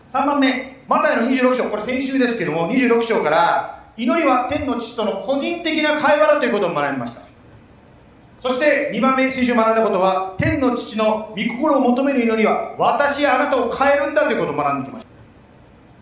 [0.08, 7.29] 3番目マタイの26章これ先週ですけども26章から祈りは天の父との個人的な会話だということを学びました。
[8.42, 15.06] そして2番目先週学んだことは天の父の御心を求める祈りは私あなたを変えるんだということを学んできまし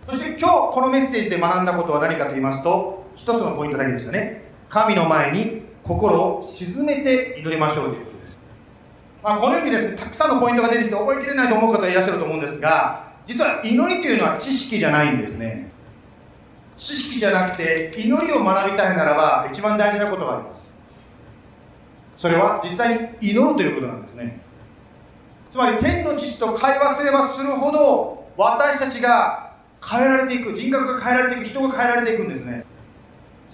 [0.07, 0.13] た。
[0.13, 4.49] そして今日このメッセージで学んだことは何かと言いますと一つのポイントだけでしたね。
[4.69, 8.39] 神の前に心を沈めて祈りましょうということです、
[9.23, 15.71] まあ、このようにですねたくさんのポイントが出てきて覚えきれないと思う方いらっしゃると思うんですが実は祈りというのは知識じゃないんですね。
[16.77, 20.68] 知識じゃなくて祈りを学びたいならば一番大事なことがあります。
[22.19, 24.41] それは実際に祈るということなんですね。
[25.51, 32.65] つまり天の父と会話すればするほど私たちが変えられていく人格が変えられていく人が変えられていくんですね。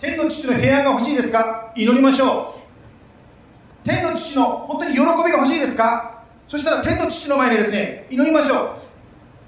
[0.00, 1.72] 天の父の平安が欲しいですか？
[1.76, 2.56] 祈りましょ
[3.84, 3.88] う。
[3.88, 6.24] 天の父の本当に喜びが欲しいですか？
[6.48, 8.68] そしたら天の父の前でですね祈りましょう。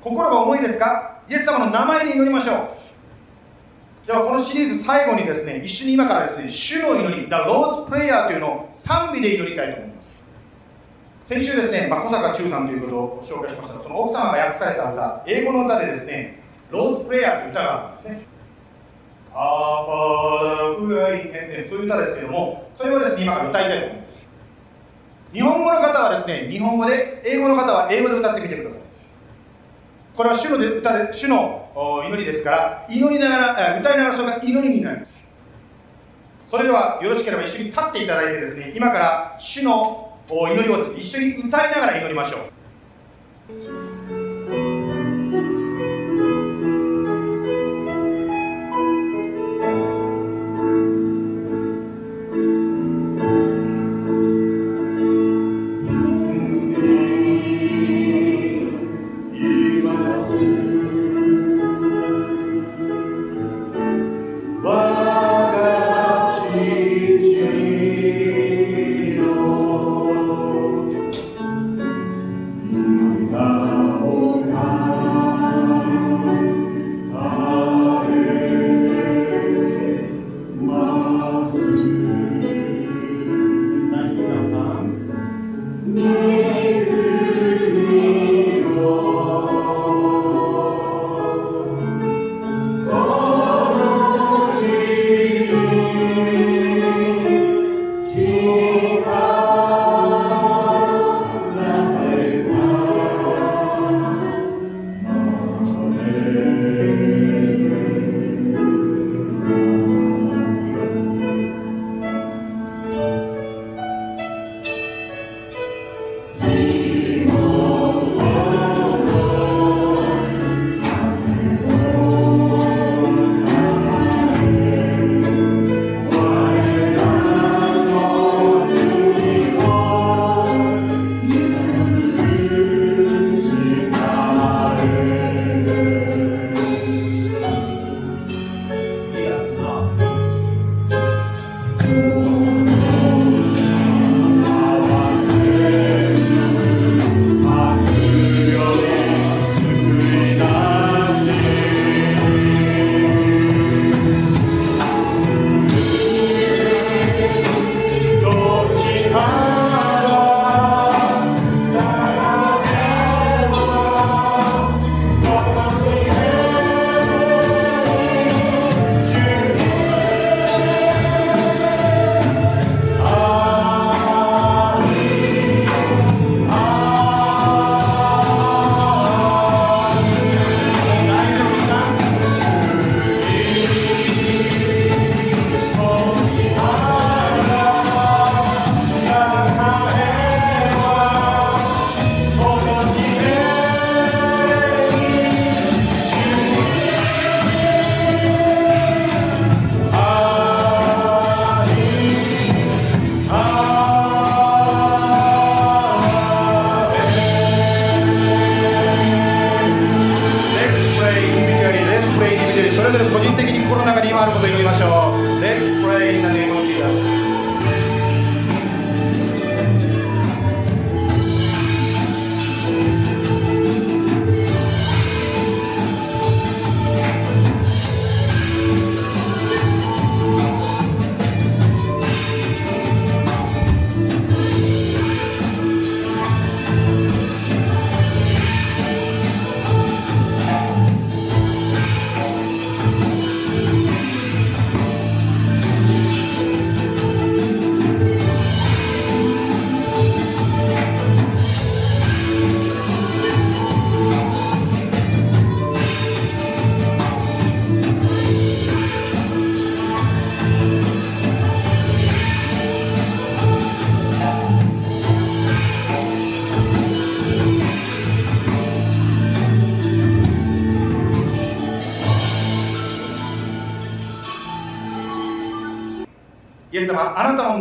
[0.02, 1.22] 心が重いですか？
[1.28, 2.75] イエス様の名前で祈りましょう。
[4.06, 10.22] ではこのシリーズ最後にですね一緒に今からですね主の祈り The Lord's Prayer というのを賛美で祈りたいと思います。
[11.24, 16.40] 先週ですね、まあ、小坂忠さんということを紹介しましたがその奥様が訳された歌英語の歌でですね
[16.70, 18.26] Lord's Prayer という歌があるんですね。
[19.34, 24.26] Our Father who art in heaven そういう歌ですけどもそれをですね今から歌いたいと思います。
[25.32, 28.85] 日本語の方はですね日本語で英語の方は英語で歌ってみてください。
[30.16, 35.14] これは主の歌で主の祈りですから祈りながら歌いながらそれが祈りになります。
[36.46, 43.95] それではよろしければ一緒に立っていただいてですね今から主の祈りをですね一緒に歌いながら祈りましょう。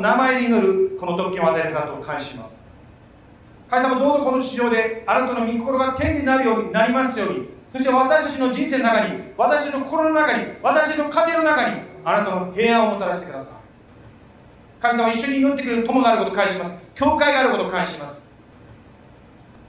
[0.05, 2.63] 名前で祈るこの特権を与える方を感謝します。
[3.67, 7.49] 神様どうぞこの地上であなたの御心が天になるようになりますように。
[7.73, 13.49] そして私たちの人生の中に私の心の中に私の家庭の中にあなたの平安をもたらしてください。
[14.79, 16.75] 神様一緒に祈ってくれる友があることを感謝します。
[16.93, 18.23] 教会があることを感謝します。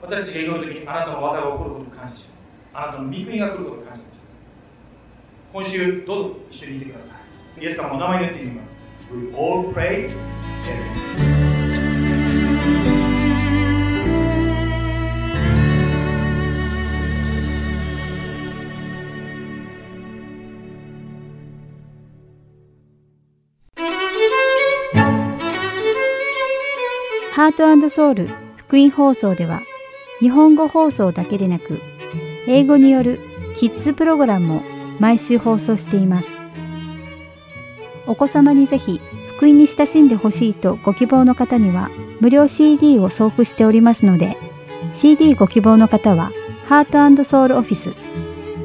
[0.02, 2.54] 私たちが祈るときにあなたの技が起こることを感謝します。
[2.74, 4.44] あなたの御国が来ることを感謝します。
[5.54, 7.14] 今週どうぞ一緒にいてくださ
[7.58, 7.64] い。
[7.64, 8.75] イエス様のお名前で言ってみます。
[9.10, 10.08] We all pray
[10.68, 11.46] Amen.
[27.36, 29.60] ハートソウル福音放送では
[30.20, 31.82] 日本語放送だけでなく
[32.48, 33.20] 英語による
[33.58, 34.62] キッズプログラムも
[35.00, 36.45] 毎週放送しています
[38.06, 39.00] お子様にぜひ
[39.36, 41.90] 福音に親しんでほしいとご希望の方には
[42.20, 44.36] 無料 CD を送付しておりますので
[44.92, 46.30] CD ご希望の方は
[46.66, 47.90] ハートソウルオフィス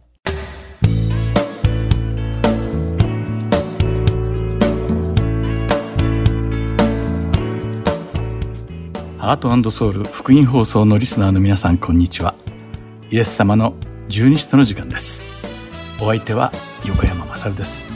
[9.18, 12.34] ハートソウル福音放送のリスナーの皆さんこんにちは
[13.12, 13.76] イエス様の
[14.08, 15.28] 十二使徒の時間です。
[16.00, 16.50] お相手は
[16.86, 17.92] 横山勝です。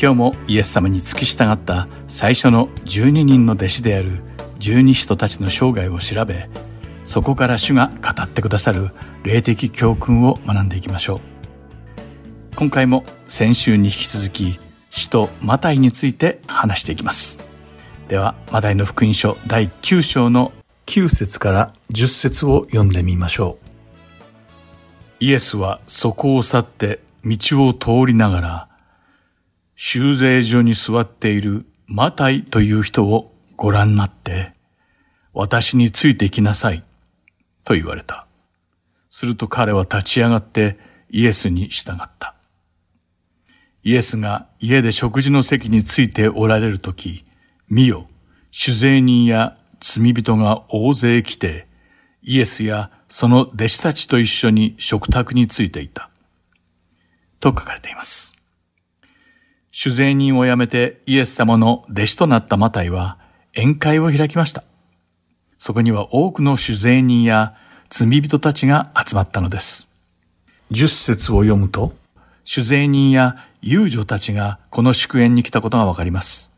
[0.00, 4.22] 今日もイエス様に付き従った最初の12人の弟子である
[4.60, 6.48] 十二使徒たちの生涯を調べ
[7.02, 8.90] そこから主が語ってくださる
[9.24, 11.20] 霊的教訓を学んでいきましょう。
[12.54, 17.40] 今回も先週に引き続き使徒マタイについて話していきます。
[18.06, 20.52] では、マタイの福音書第9章の
[20.86, 23.65] 9節から10節を読んでみましょう。
[25.18, 28.68] イエスはそこを去って道を通りながら、
[29.74, 34.52] 修税所に座っているマタイという人をご覧になって、
[35.32, 36.84] 私についてきなさい、
[37.64, 38.26] と言われた。
[39.10, 42.34] すると彼は立ち上がってイエスに従った。
[43.82, 47.24] イエスが家で食事の席についておられるとき、
[47.68, 48.08] 見よ、
[48.50, 51.66] 酒税人や罪人が大勢来て、
[52.22, 56.10] イエスやその弟子たちと一緒に食卓についていた。
[57.40, 58.36] と書かれています。
[59.72, 63.18] 酒税人を辞めてイエス様の弟子となったマタイは
[63.54, 64.64] 宴会を開きました。
[65.58, 67.54] そこには多くの酒税人や
[67.88, 69.88] 罪人たちが集まったのです。
[70.70, 71.94] 十節を読むと、
[72.44, 76.52] 酒税人や遊女たちがこの祝宴に来たことがわかります。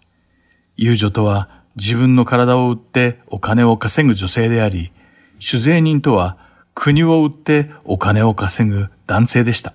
[0.77, 4.91] 遊女とは自分の体を売ってお金を稼ぐ女性であり、
[5.39, 6.37] 酒税人とは
[6.75, 9.75] 国を売ってお金を稼ぐ男性でした。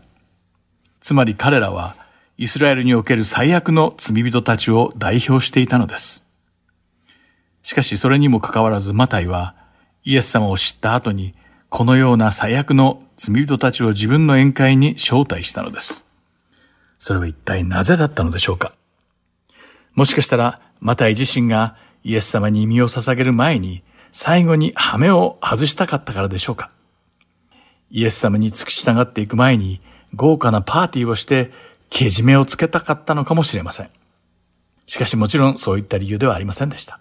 [1.00, 1.96] つまり彼らは
[2.38, 6.26] イスラエルにおける最悪の罪人たちを代表していたのです。
[7.62, 9.56] しかしそれにもかかわらずマタイは
[10.04, 11.34] イエス様を知った後に
[11.70, 16.06] このような最悪の罪人たちを自分の宴会に招待したのです。
[16.98, 18.74] それは一体なぜだったのでしょうか
[19.94, 23.84] もしかしたらマタイ自身がイエス様に身を捧げる前に
[24.14, 26.70] 最後に羽目を外したかったからでしょうか
[27.90, 29.82] イエス様に付き従っていく前に
[30.14, 31.52] 豪華なパーティーをして
[31.90, 33.90] けじめをつけたかったのかもしれません。
[34.86, 37.00] しかしもちろんそういった理由ではありませんでした。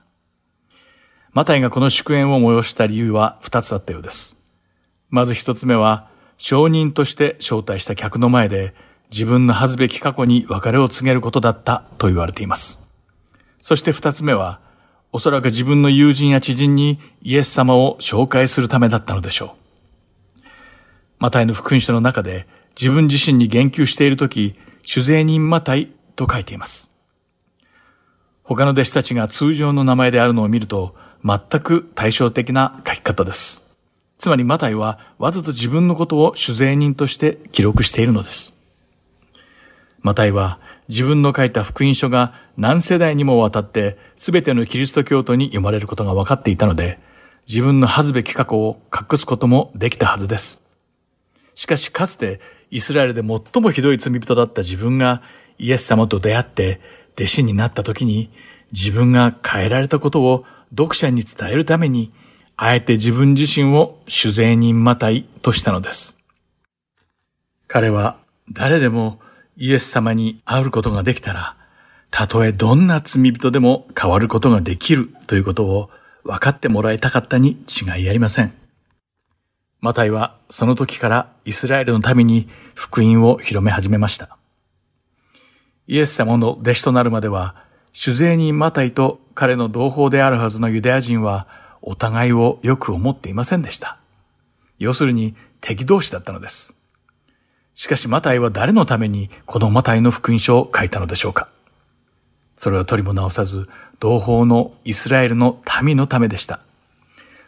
[1.33, 4.39] マタイがこの祝宴を催した理由は二つあったようです。
[5.11, 6.09] まず一つ目は、
[6.39, 8.75] 証人として招待した客の前で
[9.11, 12.83] 自分の恥ずべき過去に別れを告げることだったと言われています。
[13.61, 14.61] そして二つ目は、
[15.13, 19.57] おそらく自分の友人や知人にイエス様を紹介するためだったのでしょ
[20.39, 20.43] う。
[21.19, 26.91] マタイの福音書の中で自分自身に言及しているとき、主税人マタイと書いています。
[28.43, 33.65] 他の弟子たちが通常の名前であるのを見ると、全く対照的な書き方です。
[34.19, 38.57] つまりマタイはわざと自分のことを主税人として記録しているのです。
[40.01, 40.59] マタイは
[40.93, 46.99] 自分の書いた福音書が何世代にもわたって全てのキリスト教徒に読まれることが分かっていたので、
[47.49, 50.63] 自分の恥ずべき過去を隠すこともできたはずです。
[51.55, 52.41] しかしかつて
[52.71, 55.23] イスラエルで最もひどい罪人だった自分が
[55.59, 56.79] イエス様と出会って
[57.15, 58.31] 弟子になった時に
[58.71, 60.45] 自分が変えられたことを
[60.77, 62.13] 読者に伝えるために
[62.57, 66.19] あえて自分自身を主税人またいとしたのです。
[67.67, 68.19] 彼は
[68.53, 69.21] 誰でも
[69.57, 71.57] イエス様に会うことができたら、
[72.11, 75.91] たとえどんな罪人でも変わることができるということを
[76.25, 78.53] 分かってもらいたかったに違いありません。
[79.81, 84.37] マタイはその時からイスラエルのために福音を広め始めました。
[85.87, 87.57] イエス様の弟子となるまでは、
[87.93, 91.49] 主税人マタイと彼の同胞であるはずのユダヤ人は
[91.83, 93.99] お互いをよく思っていませんでした。
[94.79, 96.77] 要するに敵同士だったのです。
[97.75, 101.49] しかしマタイは誰のためにこのマタイの福音書を書いたのでしょうか？
[102.55, 103.69] それは取りも直さず、
[103.99, 106.61] 同胞のイスラエルの民のためでした。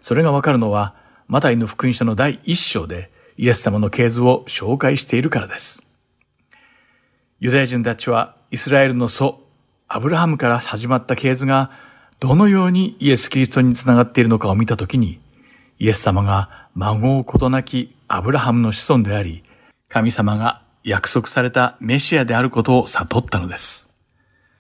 [0.01, 0.95] それがわかるのは、
[1.29, 5.87] マタイの福音書の第一章でイエス様の系図を紹介しているからです。
[7.39, 9.41] ユダヤ人たちはイスラエルの祖、
[9.87, 11.71] アブラハムから始まった系図が
[12.19, 15.21] どのようにイエス・キリストにつながっているのかを見たときに、
[15.79, 19.44] イエス様が孫をことなきアブラハムの子孫であり、
[19.95, 23.89] 神様が約束されたメシアであることを悟ったのです。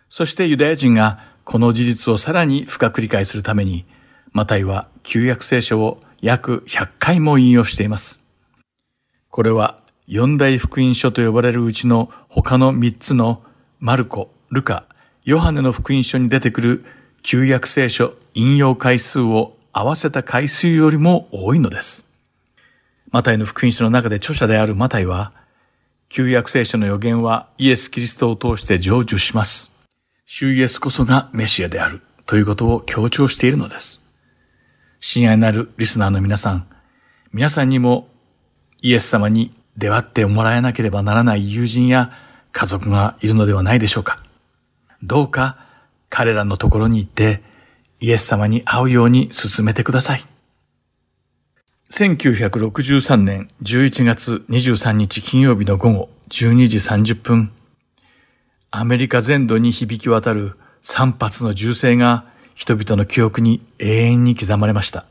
[0.09, 3.85] そしてユダヤ人がこの事実をさらに深く理解するために、
[4.31, 8.25] マタイは旧約聖書を約100回も引用しています。
[9.29, 13.43] これは四大福音書と呼ばれるうちの他の三つの
[13.81, 14.85] マルコ、ルカ、
[15.25, 16.85] ヨハネの福音書に出てくる
[17.25, 22.09] 旧約聖書引用回数を合わせた回数よりも多いのです。
[23.15, 25.31] マタイの福音書の中で著者であるマタイは、
[26.09, 29.73] 旧約聖書の予言はイエス・キリストを通して成就します。
[30.27, 34.03] 主イエスこそがメシアであるということを強調しているのです。
[34.99, 36.67] 親愛なるリスナーの皆さん、
[37.33, 38.09] 皆さんにも
[38.83, 42.11] イエス様に出会ってもらえなければならない友人や
[42.51, 44.25] 家族がいるのではないでしょうか。
[45.05, 45.57] どうか
[46.09, 47.45] 彼らのところに行って
[48.01, 50.34] イエス様に会うように進めてください。
[51.97, 57.53] 1963年11月23日金曜日の午後12時30分、
[58.73, 62.25] アメリカ全土に響き渡る3発の銃声が
[62.57, 65.07] 人々の記憶に永遠に刻まれました。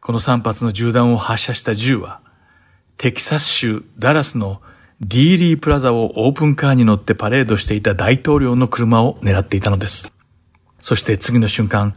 [0.00, 2.20] この3発の銃弾を発射した銃は、
[2.96, 4.60] テキサス州ダラスの
[5.00, 10.12] ディーリープラザをオープンカーに乗ってパレードしていた大統領の車を狙っていたのです。
[10.80, 11.94] そして次の瞬間、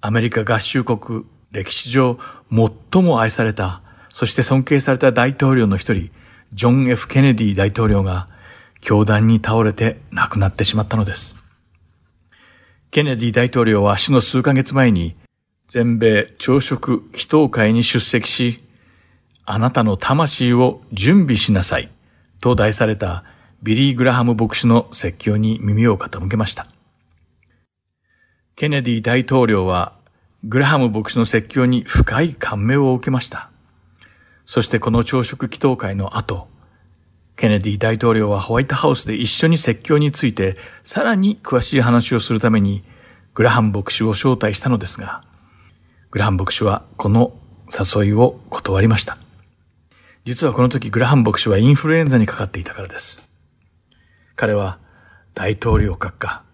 [0.00, 2.18] アメリカ合衆国歴史上
[2.50, 6.10] 最も愛された、そして尊敬された大統領の一人、
[6.52, 8.28] ジョン・ F・ ケネディ大統領が、
[8.80, 11.36] 教団に倒れて亡くなってしまったのです。
[12.90, 15.16] ケネディ大統領は死の数ヶ月前に、
[15.68, 18.62] 全米朝食祈祷会に出席し、
[19.44, 21.90] あなたの魂を準備しなさい
[22.40, 23.24] と題された
[23.62, 26.66] ビリー・グラハム牧師の説教に耳を傾けました。
[28.54, 29.92] ケネディ大統領は
[30.48, 33.50] グラハム牧師の説教に深い感銘を受けました。
[34.44, 36.46] そしてこの朝食祈祷会の後、
[37.34, 42.84] ケネディ大統領はホワイトハウスで一緒に説教についてさらに詳しい話をするために
[43.34, 45.24] グラハム牧師を招待したのですが、
[46.12, 47.36] グラハム牧師はこの
[47.68, 49.18] 誘いを断りました。
[50.24, 53.28] 実はこの時グラハム牧師はインフルエンザにかかっていたからです。
[54.36, 54.78] 彼は
[55.34, 56.44] 大統領閣下、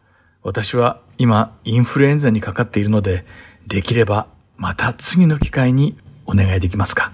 [0.42, 3.26] 私は今インフルエンザにかかっているので
[3.66, 5.96] できればまた次の機会に
[6.26, 7.12] お願いできますか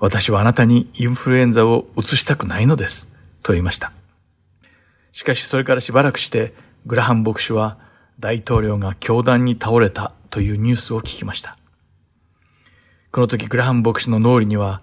[0.00, 3.10] 私はあなたにインフルエンザを移したくないのです。
[3.42, 3.92] と言いました。
[5.10, 6.54] しかしそれからしばらくして
[6.86, 7.78] グラハン牧師は
[8.20, 11.56] 大統領が教団に倒れたというニュースを聞きました。
[13.10, 14.82] この時グラハン牧師の脳裏には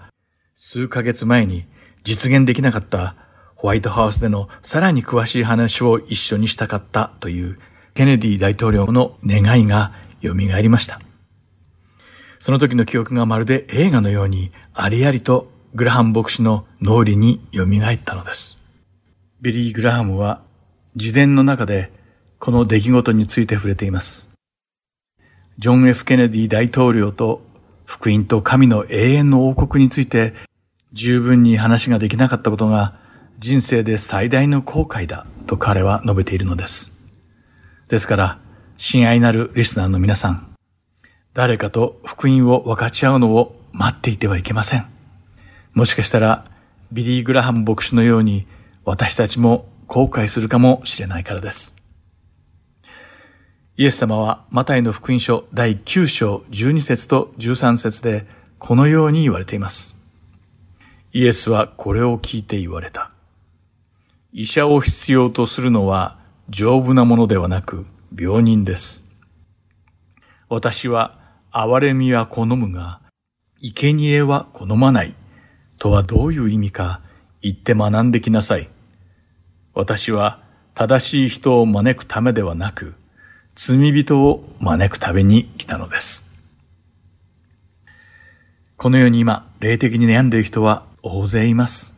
[0.56, 1.66] 数ヶ月前に
[2.04, 3.16] 実現できなかった
[3.56, 7.60] ホワイトハウスでのさらに詳しい話を一緒にしたかったという
[7.94, 9.94] ケネディ大統領の願いが
[10.28, 11.00] 蘇りました。
[12.40, 18.58] その時の記憶がまるで映画のようにありありとグラハム牧師の脳裏に蘇ったのです。
[19.42, 20.42] ビリー・グラハムは
[20.96, 21.92] 自伝の中で
[22.40, 24.32] この出来事について触れています。
[25.58, 27.42] ジョン・ F・ ケネディ大統領と
[27.86, 30.34] 福音と神の永遠の王国について
[30.94, 32.98] 十分に話ができなかったことが
[33.40, 36.94] 人生で最大の後悔だと彼は述べているのです。
[37.90, 38.40] ですから、
[38.78, 40.54] 親愛なるリスナーの皆さん、
[41.34, 44.86] 誰かと福音を分かち合うのを待っていてはいけません。
[45.74, 46.46] もしかしたら、
[46.92, 48.48] ビリー・グラハム牧師のように
[48.84, 51.76] 私たちも後悔するかもしれないからです。
[53.78, 58.26] イエス様はマタイの福音書第9章12節と13節で
[58.58, 59.98] このように言われています。
[61.12, 63.12] イエスはこれを聞いて言われた。
[64.32, 66.18] 医者を必要とするのは
[66.50, 69.04] 丈夫なものではなく病人です。
[70.50, 71.20] 私は
[71.52, 73.02] 憐れみは好むが、
[73.62, 75.16] 生贄は好まない
[75.80, 77.02] とはどういう意味か
[77.42, 78.70] 言って学んできなさい。
[79.74, 80.42] 私は
[80.74, 82.96] 正しい人を招くためではなく、
[83.56, 86.30] 罪人を招くために来たのです。
[88.78, 91.96] このように今、霊的に悩んでいる人は大勢います。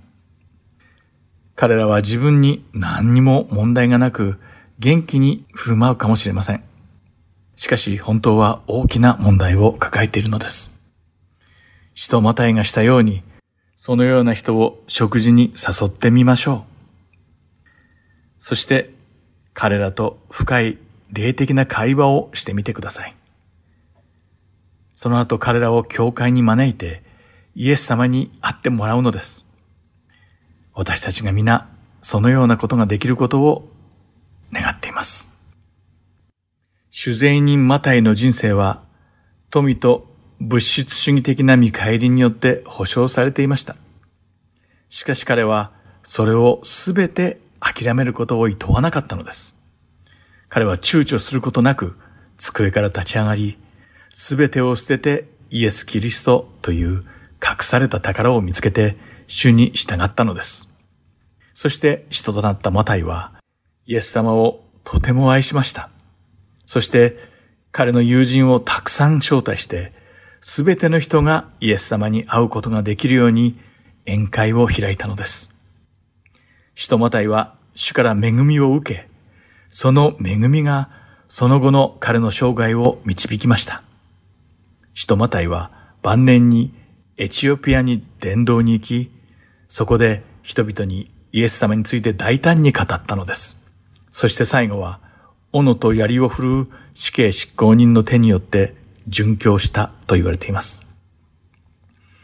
[1.55, 4.39] 彼らは自分に何にも問題がなく
[4.79, 6.63] 元気に振る舞うかもしれません。
[7.55, 10.79] しかし本当は大きな問題を抱えているのです。
[11.95, 13.23] 使徒マタイがしたように、
[13.75, 16.77] そのような人を食事に誘ってみましょう。
[18.37, 18.93] そして
[19.53, 20.77] 彼らと深い
[21.11, 23.15] 霊的な会話をしてみてください。
[24.93, 27.01] その後彼らを教会に招いて
[27.55, 29.47] イエス様に会ってもらうのです。
[30.73, 31.67] 私たちが皆
[32.03, 33.71] そのようなことができることを
[34.51, 35.31] 願っています。
[36.89, 38.83] 主税人マタイの人生は
[39.49, 40.07] 富と
[40.39, 43.75] 物質主義的な見返りによって保証されていました。
[44.89, 45.71] しかし彼は
[46.03, 49.57] それをすべて諦めることを厭わなかったのです。
[50.49, 51.97] 彼は躊躇することなく
[52.37, 53.57] 机から立ち上がり、
[54.09, 57.03] すべてを捨ててイエス・キリストという
[57.43, 60.73] 隠された宝を見つけて主に従ったのです。
[61.53, 63.36] そして人となったマタイは
[63.87, 65.89] イエス様をとても愛しました。
[66.65, 67.17] そして
[67.71, 69.93] 彼の友人をたくさん招待して、
[70.41, 73.57] すべての人がイエス様に会うことができるように
[74.05, 75.53] 宴会を開いたのです。
[76.75, 79.09] 使徒マタイは主から恵みを受け、
[79.69, 80.89] その恵みが
[81.27, 83.83] その後の彼の生涯を導きました。
[84.93, 85.71] 使徒マタイは
[86.01, 86.73] 晩年に
[87.17, 89.11] エチオピアに伝道に行き、
[89.67, 93.56] そこで人々にイエス様について大胆に語ったのです。
[94.17, 94.99] そして最後は、
[95.51, 98.73] 斧と槍を振るう死刑執行人の手によって
[99.07, 100.87] 殉教したと言われています。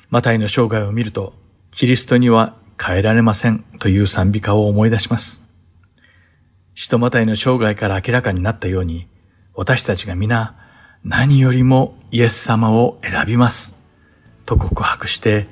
[0.09, 1.35] マタイの生涯を見ると、
[1.69, 5.43] キリストには変えられませんという賛美歌を思い出します。
[6.73, 9.05] 使徒マタイの生涯から明らかになったように、
[9.53, 10.55] 私たちが皆
[11.03, 13.77] 何よりもイエス様を選びます。
[14.47, 15.45] と告白して、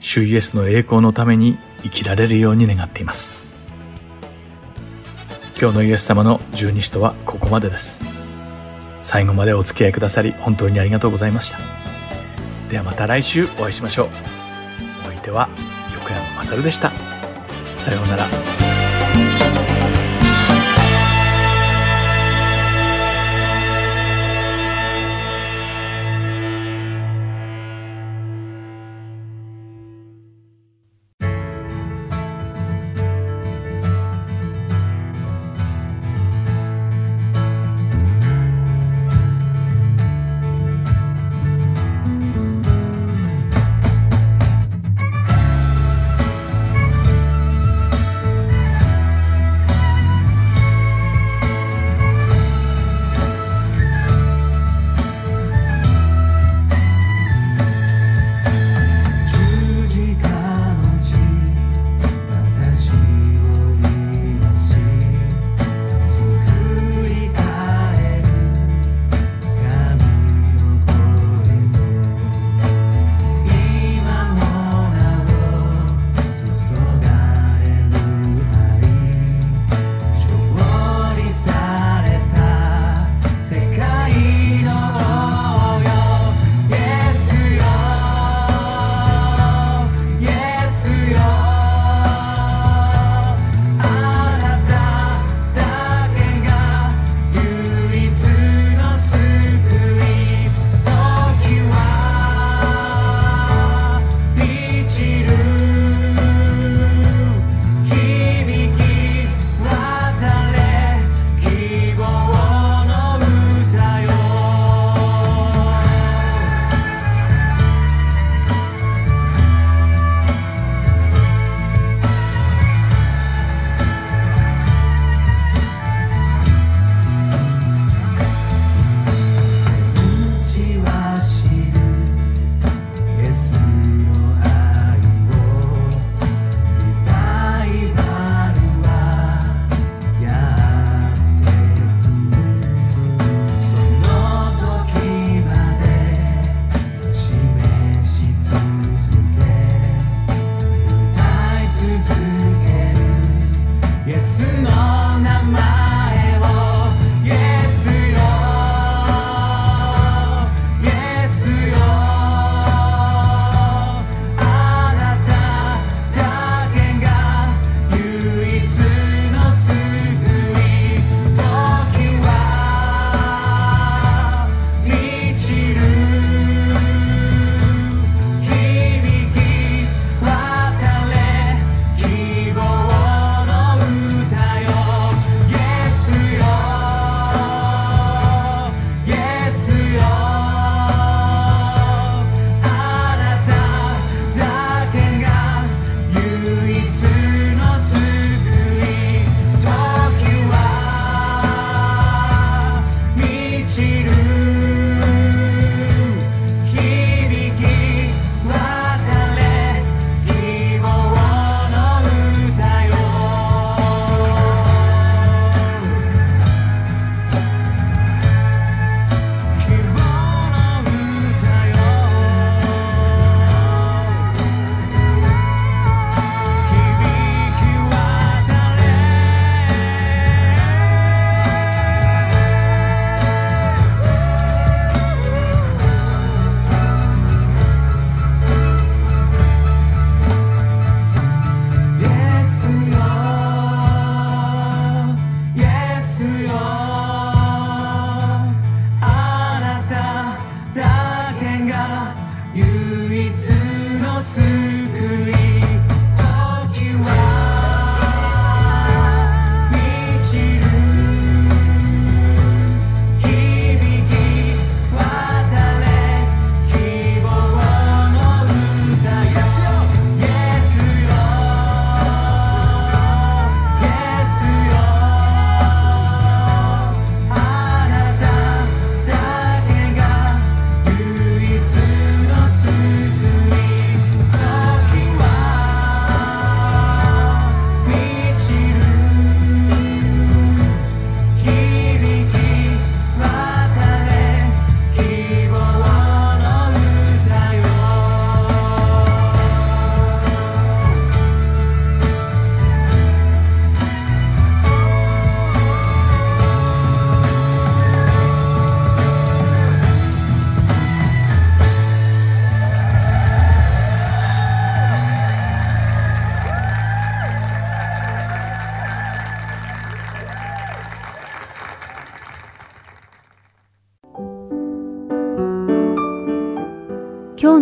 [0.00, 3.43] 主イエスの栄光のために生きられるように願っています。
[5.64, 8.04] 今日のイエス様の十二使徒はここまでです。
[9.00, 11.58] 最後までお付き合いくださり本当にありがとうございました。
[12.68, 14.08] ではまた来週お会いしましょう。
[15.06, 15.48] お相手は
[15.94, 16.92] 横山まさるでした。
[17.76, 19.73] さようなら。